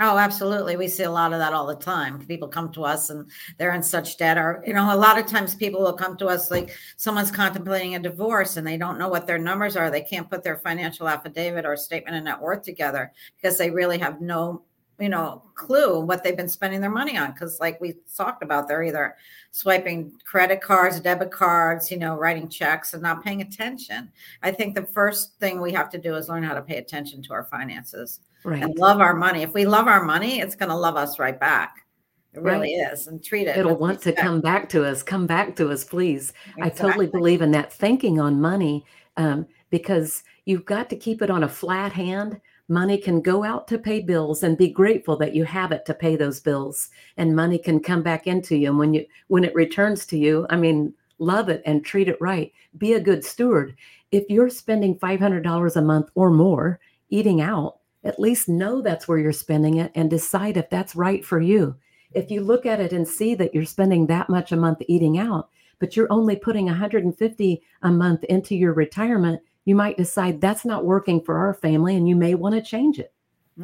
Oh, 0.00 0.16
absolutely. 0.16 0.76
We 0.76 0.86
see 0.86 1.02
a 1.02 1.10
lot 1.10 1.32
of 1.32 1.40
that 1.40 1.52
all 1.52 1.66
the 1.66 1.74
time. 1.74 2.24
People 2.24 2.46
come 2.46 2.70
to 2.72 2.84
us 2.84 3.10
and 3.10 3.28
they're 3.56 3.74
in 3.74 3.82
such 3.82 4.16
debt. 4.16 4.38
Or, 4.38 4.62
you 4.64 4.72
know, 4.72 4.94
a 4.94 4.96
lot 4.96 5.18
of 5.18 5.26
times 5.26 5.56
people 5.56 5.82
will 5.82 5.92
come 5.92 6.16
to 6.18 6.28
us 6.28 6.52
like 6.52 6.70
someone's 6.96 7.32
contemplating 7.32 7.96
a 7.96 7.98
divorce 7.98 8.56
and 8.56 8.66
they 8.66 8.76
don't 8.76 8.98
know 8.98 9.08
what 9.08 9.26
their 9.26 9.38
numbers 9.38 9.76
are. 9.76 9.90
They 9.90 10.02
can't 10.02 10.30
put 10.30 10.44
their 10.44 10.58
financial 10.58 11.08
affidavit 11.08 11.66
or 11.66 11.76
statement 11.76 12.16
of 12.16 12.22
net 12.22 12.40
worth 12.40 12.62
together 12.62 13.12
because 13.36 13.58
they 13.58 13.70
really 13.70 13.98
have 13.98 14.20
no 14.20 14.62
you 15.00 15.08
know 15.08 15.42
clue 15.54 16.00
what 16.00 16.24
they've 16.24 16.36
been 16.36 16.48
spending 16.48 16.80
their 16.80 16.90
money 16.90 17.16
on 17.16 17.30
because 17.30 17.60
like 17.60 17.80
we 17.80 17.94
talked 18.16 18.42
about 18.42 18.66
they're 18.66 18.82
either 18.82 19.14
swiping 19.52 20.12
credit 20.24 20.60
cards 20.60 20.98
debit 20.98 21.30
cards 21.30 21.88
you 21.88 21.96
know 21.96 22.16
writing 22.16 22.48
checks 22.48 22.94
and 22.94 23.02
not 23.02 23.22
paying 23.22 23.40
attention 23.40 24.10
i 24.42 24.50
think 24.50 24.74
the 24.74 24.82
first 24.86 25.38
thing 25.38 25.60
we 25.60 25.72
have 25.72 25.88
to 25.88 25.98
do 25.98 26.16
is 26.16 26.28
learn 26.28 26.42
how 26.42 26.52
to 26.52 26.62
pay 26.62 26.78
attention 26.78 27.22
to 27.22 27.32
our 27.32 27.44
finances 27.44 28.18
right. 28.44 28.62
and 28.62 28.78
love 28.78 29.00
our 29.00 29.14
money 29.14 29.42
if 29.42 29.52
we 29.54 29.64
love 29.64 29.86
our 29.86 30.04
money 30.04 30.40
it's 30.40 30.54
going 30.54 30.68
to 30.68 30.76
love 30.76 30.96
us 30.96 31.18
right 31.18 31.38
back 31.38 31.86
it 32.34 32.42
really 32.42 32.76
right. 32.78 32.92
is 32.92 33.06
and 33.06 33.22
treat 33.22 33.46
it 33.46 33.56
it'll 33.56 33.76
want 33.76 33.96
respect. 33.96 34.18
to 34.18 34.22
come 34.22 34.40
back 34.40 34.68
to 34.68 34.84
us 34.84 35.02
come 35.02 35.26
back 35.26 35.56
to 35.56 35.70
us 35.70 35.84
please 35.84 36.32
exactly. 36.46 36.62
i 36.62 36.68
totally 36.68 37.06
believe 37.06 37.42
in 37.42 37.50
that 37.50 37.72
thinking 37.72 38.20
on 38.20 38.40
money 38.40 38.84
um, 39.16 39.46
because 39.70 40.22
you've 40.44 40.64
got 40.64 40.88
to 40.90 40.96
keep 40.96 41.22
it 41.22 41.30
on 41.30 41.44
a 41.44 41.48
flat 41.48 41.92
hand 41.92 42.40
money 42.68 42.98
can 42.98 43.22
go 43.22 43.42
out 43.42 43.66
to 43.66 43.78
pay 43.78 44.00
bills 44.00 44.42
and 44.42 44.58
be 44.58 44.68
grateful 44.68 45.16
that 45.16 45.34
you 45.34 45.42
have 45.44 45.72
it 45.72 45.86
to 45.86 45.94
pay 45.94 46.16
those 46.16 46.38
bills 46.38 46.90
and 47.16 47.34
money 47.34 47.58
can 47.58 47.80
come 47.80 48.02
back 48.02 48.26
into 48.26 48.56
you 48.56 48.68
and 48.68 48.78
when 48.78 48.92
you 48.94 49.04
when 49.28 49.44
it 49.44 49.54
returns 49.54 50.04
to 50.06 50.18
you 50.18 50.46
i 50.50 50.56
mean 50.56 50.92
love 51.18 51.48
it 51.48 51.62
and 51.66 51.84
treat 51.84 52.08
it 52.08 52.20
right 52.20 52.52
be 52.76 52.92
a 52.92 53.00
good 53.00 53.24
steward 53.24 53.74
if 54.10 54.24
you're 54.28 54.48
spending 54.48 54.98
$500 54.98 55.76
a 55.76 55.82
month 55.82 56.08
or 56.14 56.30
more 56.30 56.80
eating 57.10 57.40
out 57.40 57.78
at 58.04 58.20
least 58.20 58.48
know 58.48 58.80
that's 58.80 59.08
where 59.08 59.18
you're 59.18 59.32
spending 59.32 59.78
it 59.78 59.92
and 59.94 60.10
decide 60.10 60.56
if 60.56 60.68
that's 60.70 60.96
right 60.96 61.24
for 61.24 61.40
you 61.40 61.74
if 62.12 62.30
you 62.30 62.40
look 62.40 62.64
at 62.64 62.80
it 62.80 62.92
and 62.92 63.06
see 63.06 63.34
that 63.34 63.54
you're 63.54 63.64
spending 63.64 64.06
that 64.06 64.28
much 64.28 64.52
a 64.52 64.56
month 64.56 64.78
eating 64.86 65.18
out 65.18 65.48
but 65.78 65.96
you're 65.96 66.12
only 66.12 66.36
putting 66.36 66.66
150 66.66 67.62
a 67.82 67.90
month 67.90 68.24
into 68.24 68.54
your 68.54 68.72
retirement 68.72 69.40
you 69.68 69.74
might 69.74 69.98
decide 69.98 70.40
that's 70.40 70.64
not 70.64 70.86
working 70.86 71.20
for 71.20 71.36
our 71.36 71.52
family 71.52 71.94
and 71.94 72.08
you 72.08 72.16
may 72.16 72.34
want 72.34 72.54
to 72.54 72.62
change 72.62 72.98
it. 72.98 73.12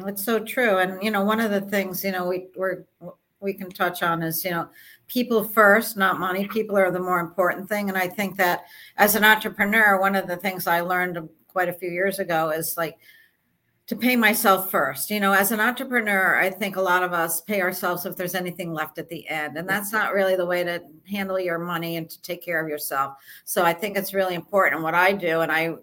It's 0.05 0.23
so 0.23 0.37
true. 0.37 0.77
And, 0.77 1.01
you 1.01 1.09
know, 1.09 1.23
one 1.23 1.39
of 1.39 1.49
the 1.49 1.61
things, 1.61 2.03
you 2.03 2.11
know, 2.11 2.27
we, 2.27 2.45
we're, 2.55 2.83
we 3.39 3.53
can 3.53 3.71
touch 3.71 4.03
on 4.03 4.21
is, 4.21 4.45
you 4.45 4.51
know, 4.51 4.69
people 5.07 5.43
first, 5.43 5.97
not 5.97 6.19
money. 6.19 6.47
People 6.47 6.77
are 6.77 6.91
the 6.91 6.99
more 6.99 7.19
important 7.19 7.67
thing. 7.67 7.89
And 7.89 7.97
I 7.97 8.07
think 8.07 8.37
that 8.37 8.65
as 8.97 9.15
an 9.15 9.23
entrepreneur, 9.23 9.99
one 9.99 10.15
of 10.15 10.27
the 10.27 10.37
things 10.37 10.67
I 10.67 10.81
learned 10.81 11.27
quite 11.47 11.69
a 11.69 11.73
few 11.73 11.89
years 11.89 12.19
ago 12.19 12.51
is 12.51 12.77
like 12.77 12.99
to 13.87 13.95
pay 13.95 14.15
myself 14.15 14.71
first. 14.71 15.11
You 15.11 15.19
know, 15.19 15.31
as 15.31 15.51
an 15.51 15.59
entrepreneur, 15.59 16.39
I 16.39 16.49
think 16.49 16.75
a 16.75 16.81
lot 16.81 17.03
of 17.03 17.13
us 17.13 17.41
pay 17.41 17.61
ourselves 17.61 18.05
if 18.05 18.15
there's 18.15 18.33
anything 18.33 18.73
left 18.73 18.97
at 18.97 19.09
the 19.09 19.27
end. 19.29 19.57
And 19.57 19.69
that's 19.69 19.91
not 19.91 20.13
really 20.13 20.35
the 20.35 20.45
way 20.45 20.63
to 20.63 20.81
handle 21.07 21.39
your 21.39 21.59
money 21.59 21.97
and 21.97 22.09
to 22.09 22.21
take 22.23 22.43
care 22.43 22.59
of 22.59 22.67
yourself. 22.67 23.13
So 23.43 23.63
I 23.63 23.73
think 23.73 23.95
it's 23.95 24.13
really 24.13 24.33
important. 24.33 24.81
what 24.81 24.95
I 24.95 25.11
do, 25.11 25.41
and 25.41 25.51
I 25.51 25.67
uh, 25.67 25.77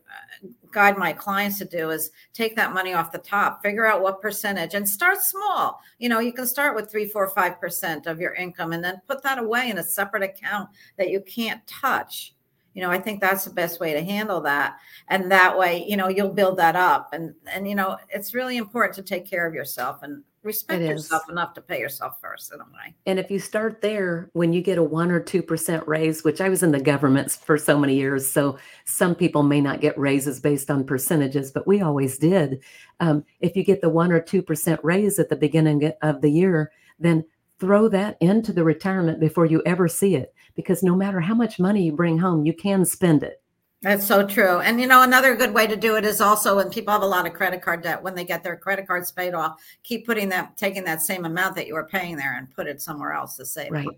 guide 0.72 0.98
my 0.98 1.12
clients 1.12 1.58
to 1.58 1.64
do, 1.64 1.90
is 1.90 2.10
take 2.32 2.56
that 2.56 2.74
money 2.74 2.92
off 2.92 3.12
the 3.12 3.18
top, 3.18 3.62
figure 3.62 3.86
out 3.86 4.02
what 4.02 4.20
percentage 4.20 4.74
and 4.74 4.88
start 4.88 5.22
small. 5.22 5.80
You 5.98 6.08
know, 6.08 6.18
you 6.18 6.32
can 6.32 6.46
start 6.46 6.74
with 6.74 6.90
three, 6.90 7.06
four, 7.06 7.28
five 7.28 7.60
percent 7.60 8.08
of 8.08 8.20
your 8.20 8.34
income 8.34 8.72
and 8.72 8.82
then 8.82 9.00
put 9.06 9.22
that 9.22 9.38
away 9.38 9.70
in 9.70 9.78
a 9.78 9.84
separate 9.84 10.24
account 10.24 10.70
that 10.98 11.10
you 11.10 11.20
can't 11.20 11.64
touch 11.68 12.34
you 12.74 12.82
know 12.82 12.90
i 12.90 12.98
think 12.98 13.20
that's 13.20 13.44
the 13.44 13.50
best 13.50 13.80
way 13.80 13.92
to 13.92 14.02
handle 14.02 14.40
that. 14.40 14.78
And 15.08 15.30
that 15.30 15.58
way 15.58 15.84
you 15.86 15.96
know 15.96 16.08
you'll 16.08 16.32
build 16.32 16.58
that 16.58 16.76
up. 16.76 17.10
And 17.12 17.34
and 17.52 17.68
you 17.68 17.74
know 17.74 17.96
it's 18.08 18.34
really 18.34 18.56
important 18.56 18.94
to 18.96 19.02
take 19.02 19.28
care 19.28 19.46
of 19.46 19.54
yourself 19.54 20.02
and 20.02 20.22
respect 20.42 20.82
yourself 20.82 21.22
enough 21.28 21.54
to 21.54 21.60
pay 21.60 21.78
yourself 21.78 22.20
first 22.20 22.52
in 22.52 22.60
a 22.60 22.64
way. 22.64 22.94
And 23.06 23.18
if 23.18 23.30
you 23.30 23.38
start 23.38 23.80
there 23.80 24.28
when 24.32 24.52
you 24.52 24.60
get 24.60 24.76
a 24.76 24.82
1 24.82 25.10
or 25.12 25.20
2% 25.20 25.86
raise 25.86 26.24
which 26.24 26.40
i 26.40 26.48
was 26.48 26.62
in 26.62 26.72
the 26.72 26.80
government 26.80 27.30
for 27.30 27.56
so 27.56 27.78
many 27.78 27.94
years 27.94 28.28
so 28.28 28.58
some 28.84 29.14
people 29.14 29.42
may 29.42 29.60
not 29.60 29.80
get 29.80 29.96
raises 29.98 30.40
based 30.40 30.70
on 30.70 30.84
percentages 30.84 31.52
but 31.52 31.66
we 31.66 31.80
always 31.80 32.18
did. 32.18 32.60
Um, 33.00 33.24
if 33.40 33.56
you 33.56 33.64
get 33.64 33.80
the 33.80 33.88
1 33.88 34.12
or 34.12 34.20
2% 34.20 34.78
raise 34.82 35.18
at 35.18 35.28
the 35.28 35.36
beginning 35.36 35.92
of 36.02 36.20
the 36.20 36.30
year 36.30 36.72
then 36.98 37.24
throw 37.58 37.88
that 37.88 38.16
into 38.20 38.52
the 38.52 38.64
retirement 38.64 39.20
before 39.20 39.46
you 39.46 39.62
ever 39.64 39.86
see 39.86 40.16
it 40.16 40.34
because 40.54 40.82
no 40.82 40.94
matter 40.94 41.20
how 41.20 41.34
much 41.34 41.58
money 41.58 41.84
you 41.84 41.92
bring 41.92 42.18
home, 42.18 42.44
you 42.44 42.52
can 42.52 42.84
spend 42.84 43.22
it. 43.22 43.42
That's 43.82 44.06
so 44.06 44.24
true. 44.24 44.60
And 44.60 44.80
you 44.80 44.86
know, 44.86 45.02
another 45.02 45.34
good 45.34 45.52
way 45.52 45.66
to 45.66 45.76
do 45.76 45.96
it 45.96 46.04
is 46.04 46.20
also 46.20 46.56
when 46.56 46.70
people 46.70 46.92
have 46.92 47.02
a 47.02 47.06
lot 47.06 47.26
of 47.26 47.32
credit 47.32 47.62
card 47.62 47.82
debt, 47.82 48.00
when 48.00 48.14
they 48.14 48.24
get 48.24 48.44
their 48.44 48.56
credit 48.56 48.86
cards 48.86 49.10
paid 49.10 49.34
off, 49.34 49.60
keep 49.82 50.06
putting 50.06 50.28
that, 50.28 50.56
taking 50.56 50.84
that 50.84 51.02
same 51.02 51.24
amount 51.24 51.56
that 51.56 51.66
you 51.66 51.74
were 51.74 51.86
paying 51.86 52.16
there 52.16 52.36
and 52.38 52.48
put 52.54 52.68
it 52.68 52.80
somewhere 52.80 53.12
else 53.12 53.36
to 53.38 53.44
save. 53.44 53.72
Right. 53.72 53.88